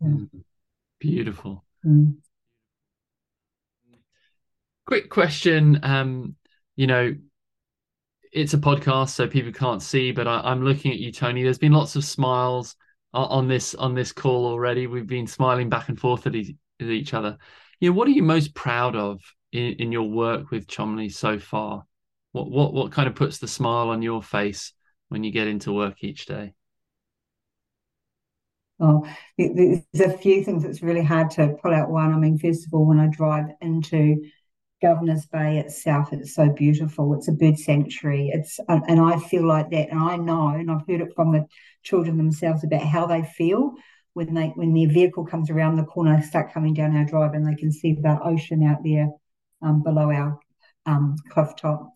Yeah. 0.00 0.08
Mm. 0.08 0.44
Beautiful. 1.00 1.64
Mm. 1.84 2.18
Quick 4.86 5.10
question. 5.10 5.80
Um, 5.82 6.36
you 6.76 6.86
know, 6.86 7.16
it's 8.32 8.54
a 8.54 8.58
podcast, 8.58 9.10
so 9.10 9.26
people 9.26 9.50
can't 9.50 9.82
see, 9.82 10.12
but 10.12 10.28
I, 10.28 10.52
am 10.52 10.64
looking 10.64 10.92
at 10.92 10.98
you, 10.98 11.10
Toni. 11.10 11.42
There's 11.42 11.58
been 11.58 11.72
lots 11.72 11.96
of 11.96 12.04
smiles 12.04 12.76
on 13.12 13.48
this 13.48 13.74
on 13.74 13.94
this 13.94 14.12
call 14.12 14.46
already. 14.46 14.86
We've 14.86 15.06
been 15.06 15.26
smiling 15.26 15.68
back 15.68 15.88
and 15.88 15.98
forth 15.98 16.28
at, 16.28 16.36
e- 16.36 16.56
at 16.80 16.86
each 16.86 17.12
other. 17.12 17.38
You 17.80 17.90
know, 17.90 17.96
what 17.96 18.06
are 18.06 18.12
you 18.12 18.22
most 18.22 18.54
proud 18.54 18.94
of 18.94 19.20
in, 19.52 19.74
in 19.74 19.90
your 19.90 20.08
work 20.08 20.52
with 20.52 20.68
Cholmondeley 20.68 21.12
so 21.12 21.40
far? 21.40 21.84
What 22.34 22.50
what 22.50 22.74
what 22.74 22.90
kind 22.90 23.06
of 23.06 23.14
puts 23.14 23.38
the 23.38 23.46
smile 23.46 23.90
on 23.90 24.02
your 24.02 24.20
face 24.20 24.72
when 25.08 25.22
you 25.22 25.30
get 25.30 25.46
into 25.46 25.72
work 25.72 26.02
each 26.02 26.26
day? 26.26 26.54
Oh, 28.80 29.06
there's 29.38 29.84
a 30.00 30.18
few 30.18 30.42
things 30.42 30.64
that's 30.64 30.82
really 30.82 31.04
hard 31.04 31.30
to 31.32 31.56
pull 31.62 31.72
out 31.72 31.90
one. 31.90 32.12
I 32.12 32.16
mean, 32.18 32.36
first 32.36 32.66
of 32.66 32.74
all, 32.74 32.86
when 32.86 32.98
I 32.98 33.06
drive 33.06 33.50
into 33.60 34.28
Governor's 34.82 35.26
Bay 35.26 35.58
itself, 35.58 36.12
it's 36.12 36.34
so 36.34 36.50
beautiful. 36.50 37.14
It's 37.14 37.28
a 37.28 37.32
bird 37.32 37.56
sanctuary. 37.56 38.32
It's 38.34 38.58
and 38.66 39.00
I 39.00 39.20
feel 39.20 39.46
like 39.46 39.70
that, 39.70 39.90
and 39.90 40.00
I 40.00 40.16
know, 40.16 40.48
and 40.48 40.72
I've 40.72 40.84
heard 40.88 41.02
it 41.02 41.14
from 41.14 41.30
the 41.30 41.46
children 41.84 42.16
themselves 42.16 42.64
about 42.64 42.82
how 42.82 43.06
they 43.06 43.22
feel 43.22 43.74
when 44.14 44.34
they 44.34 44.48
when 44.56 44.74
their 44.74 44.88
vehicle 44.88 45.24
comes 45.24 45.50
around 45.50 45.76
the 45.76 45.84
corner, 45.84 46.20
start 46.20 46.52
coming 46.52 46.74
down 46.74 46.96
our 46.96 47.04
drive, 47.04 47.34
and 47.34 47.46
they 47.46 47.54
can 47.54 47.70
see 47.70 47.92
the 47.92 48.18
ocean 48.24 48.64
out 48.64 48.82
there 48.82 49.06
um, 49.62 49.84
below 49.84 50.10
our 50.10 50.40
um, 50.84 51.14
cliff 51.30 51.54
top. 51.56 51.93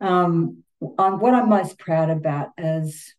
Um, 0.00 0.62
what 0.78 1.34
I'm 1.34 1.48
most 1.48 1.78
proud 1.78 2.10
about 2.10 2.50
is 2.58 3.14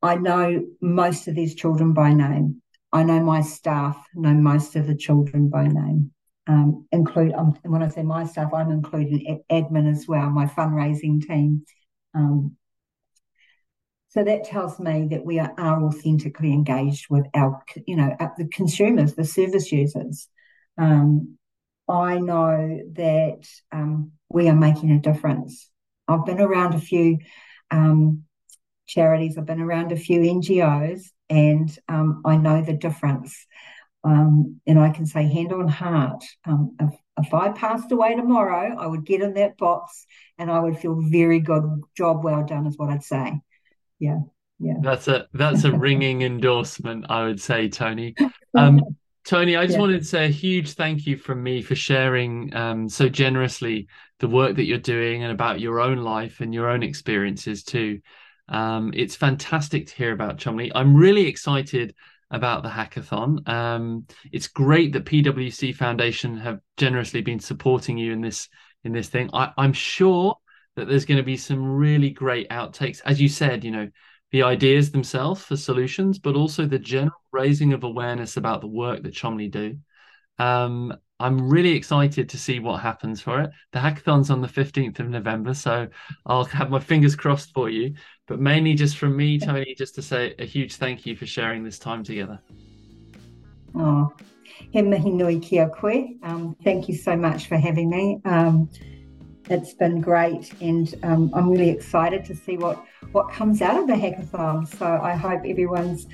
I 0.00 0.16
know 0.16 0.64
most 0.80 1.28
of 1.28 1.34
these 1.34 1.54
children 1.54 1.92
by 1.92 2.12
name. 2.12 2.62
I 2.92 3.04
know 3.04 3.20
my 3.20 3.40
staff 3.40 3.96
know 4.14 4.34
most 4.34 4.76
of 4.76 4.86
the 4.86 4.94
children 4.94 5.48
by 5.48 5.66
name. 5.66 6.12
Um, 6.48 6.86
include 6.90 7.32
um, 7.34 7.56
when 7.62 7.82
I 7.82 7.88
say 7.88 8.02
my 8.02 8.26
staff, 8.26 8.52
I'm 8.52 8.70
including 8.70 9.42
admin 9.50 9.90
as 9.90 10.08
well, 10.08 10.28
my 10.28 10.46
fundraising 10.46 11.26
team. 11.26 11.64
Um, 12.14 12.56
so 14.08 14.24
that 14.24 14.44
tells 14.44 14.78
me 14.78 15.08
that 15.12 15.24
we 15.24 15.38
are, 15.38 15.54
are 15.56 15.82
authentically 15.84 16.52
engaged 16.52 17.06
with 17.08 17.24
our, 17.32 17.62
you 17.86 17.96
know, 17.96 18.14
the 18.36 18.46
consumers, 18.48 19.14
the 19.14 19.24
service 19.24 19.72
users. 19.72 20.28
Um, 20.76 21.38
I 21.88 22.18
know 22.18 22.80
that 22.92 23.48
um, 23.70 24.12
we 24.28 24.48
are 24.48 24.56
making 24.56 24.90
a 24.90 24.98
difference. 24.98 25.70
I've 26.08 26.26
been 26.26 26.40
around 26.40 26.74
a 26.74 26.80
few 26.80 27.18
um, 27.70 28.24
charities, 28.86 29.38
I've 29.38 29.46
been 29.46 29.60
around 29.60 29.92
a 29.92 29.96
few 29.96 30.20
NGOs, 30.20 31.04
and 31.30 31.76
um, 31.88 32.22
I 32.24 32.36
know 32.36 32.62
the 32.62 32.74
difference. 32.74 33.46
Um, 34.04 34.60
and 34.66 34.80
I 34.80 34.90
can 34.90 35.06
say, 35.06 35.22
hand 35.28 35.52
on 35.52 35.68
heart, 35.68 36.24
um, 36.44 36.76
if, 36.80 36.90
if 37.24 37.34
I 37.34 37.50
passed 37.50 37.92
away 37.92 38.16
tomorrow, 38.16 38.76
I 38.76 38.86
would 38.86 39.04
get 39.04 39.20
in 39.20 39.34
that 39.34 39.56
box 39.56 40.06
and 40.38 40.50
I 40.50 40.58
would 40.58 40.78
feel 40.78 41.00
very 41.00 41.38
good. 41.38 41.62
Job 41.96 42.24
well 42.24 42.44
done, 42.44 42.66
is 42.66 42.76
what 42.76 42.90
I'd 42.90 43.04
say. 43.04 43.40
Yeah. 44.00 44.18
Yeah. 44.58 44.74
That's 44.80 45.08
a 45.08 45.28
that's 45.32 45.64
a 45.64 45.72
ringing 45.76 46.22
endorsement, 46.22 47.06
I 47.08 47.24
would 47.24 47.40
say, 47.40 47.68
Toni. 47.68 48.14
Um, 48.54 48.82
Toni, 49.24 49.56
I 49.56 49.64
just 49.64 49.76
yeah. 49.76 49.80
wanted 49.80 50.00
to 50.00 50.04
say 50.04 50.26
a 50.26 50.28
huge 50.28 50.74
thank 50.74 51.06
you 51.06 51.16
from 51.16 51.42
me 51.42 51.62
for 51.62 51.74
sharing 51.74 52.54
um, 52.54 52.86
so 52.86 53.08
generously 53.08 53.86
the 54.22 54.28
work 54.28 54.54
that 54.54 54.66
you're 54.66 54.78
doing 54.78 55.24
and 55.24 55.32
about 55.32 55.58
your 55.58 55.80
own 55.80 55.98
life 55.98 56.40
and 56.40 56.54
your 56.54 56.70
own 56.70 56.84
experiences 56.84 57.64
too. 57.64 58.00
Um, 58.48 58.92
it's 58.94 59.16
fantastic 59.16 59.88
to 59.88 59.94
hear 59.96 60.12
about 60.12 60.38
Cholmondeley. 60.38 60.70
I'm 60.76 60.94
really 60.94 61.26
excited 61.26 61.92
about 62.30 62.62
the 62.62 62.68
hackathon. 62.68 63.46
Um, 63.48 64.06
it's 64.30 64.46
great 64.46 64.92
that 64.92 65.06
PwC 65.06 65.74
Foundation 65.74 66.36
have 66.36 66.60
generously 66.76 67.20
been 67.20 67.40
supporting 67.40 67.98
you 67.98 68.12
in 68.12 68.20
this 68.20 68.48
in 68.84 68.92
this 68.92 69.08
thing. 69.08 69.28
I, 69.32 69.50
I'm 69.58 69.72
sure 69.72 70.36
that 70.76 70.86
there's 70.86 71.04
going 71.04 71.18
to 71.18 71.24
be 71.24 71.36
some 71.36 71.74
really 71.74 72.10
great 72.10 72.48
outtakes. 72.48 73.00
As 73.04 73.20
you 73.20 73.28
said, 73.28 73.64
you 73.64 73.72
know, 73.72 73.88
the 74.30 74.44
ideas 74.44 74.92
themselves 74.92 75.42
for 75.42 75.56
solutions, 75.56 76.20
but 76.20 76.36
also 76.36 76.64
the 76.64 76.78
general 76.78 77.20
raising 77.32 77.72
of 77.72 77.82
awareness 77.82 78.36
about 78.36 78.60
the 78.60 78.68
work 78.68 79.02
that 79.02 79.14
Cholmondeley 79.14 79.50
do. 79.50 79.78
Um, 80.38 80.94
I'm 81.22 81.48
really 81.48 81.70
excited 81.70 82.28
to 82.28 82.36
see 82.36 82.58
what 82.58 82.80
happens 82.80 83.20
for 83.20 83.40
it. 83.40 83.50
The 83.70 83.78
hackathon's 83.78 84.28
on 84.28 84.40
the 84.40 84.48
15th 84.48 84.98
of 84.98 85.08
November, 85.08 85.54
so 85.54 85.86
I'll 86.26 86.44
have 86.46 86.68
my 86.68 86.80
fingers 86.80 87.14
crossed 87.14 87.54
for 87.54 87.70
you. 87.70 87.94
But 88.26 88.40
mainly 88.40 88.74
just 88.74 88.98
from 88.98 89.16
me, 89.16 89.38
Toni, 89.38 89.74
just 89.76 89.94
to 89.94 90.02
say 90.02 90.34
a 90.40 90.44
huge 90.44 90.76
thank 90.76 91.06
you 91.06 91.14
for 91.14 91.26
sharing 91.26 91.62
this 91.62 91.78
time 91.78 92.02
together. 92.02 92.40
Oh, 93.76 94.12
he 94.72 94.82
mihi 94.82 95.10
nui 95.10 95.38
kia 95.38 95.68
koe. 95.68 96.08
Um, 96.24 96.56
thank 96.64 96.88
you 96.88 96.96
so 96.96 97.16
much 97.16 97.46
for 97.46 97.56
having 97.56 97.88
me. 97.88 98.20
Um, 98.24 98.68
it's 99.48 99.74
been 99.74 100.00
great, 100.00 100.52
and 100.60 100.92
um, 101.04 101.30
I'm 101.34 101.50
really 101.50 101.70
excited 101.70 102.24
to 102.26 102.34
see 102.34 102.56
what 102.56 102.84
what 103.12 103.30
comes 103.30 103.62
out 103.62 103.78
of 103.78 103.86
the 103.86 103.94
hackathon. 103.94 104.66
So 104.76 104.86
I 104.86 105.14
hope 105.14 105.42
everyone's 105.46 106.06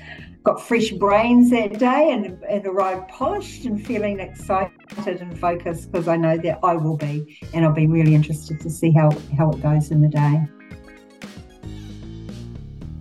got 0.43 0.61
fresh 0.61 0.91
brains 0.91 1.49
that 1.51 1.79
day 1.79 2.11
and, 2.11 2.41
and 2.43 2.65
arrived 2.65 3.09
polished 3.09 3.65
and 3.65 3.85
feeling 3.85 4.19
excited 4.19 4.78
and 4.97 5.39
focused 5.39 5.91
because 5.91 6.07
I 6.07 6.17
know 6.17 6.37
that 6.37 6.59
I 6.63 6.75
will 6.75 6.97
be, 6.97 7.39
and 7.53 7.65
I'll 7.65 7.73
be 7.73 7.87
really 7.87 8.13
interested 8.15 8.59
to 8.61 8.69
see 8.69 8.91
how 8.91 9.11
how 9.37 9.51
it 9.51 9.61
goes 9.61 9.91
in 9.91 10.01
the 10.01 10.07
day. 10.07 10.41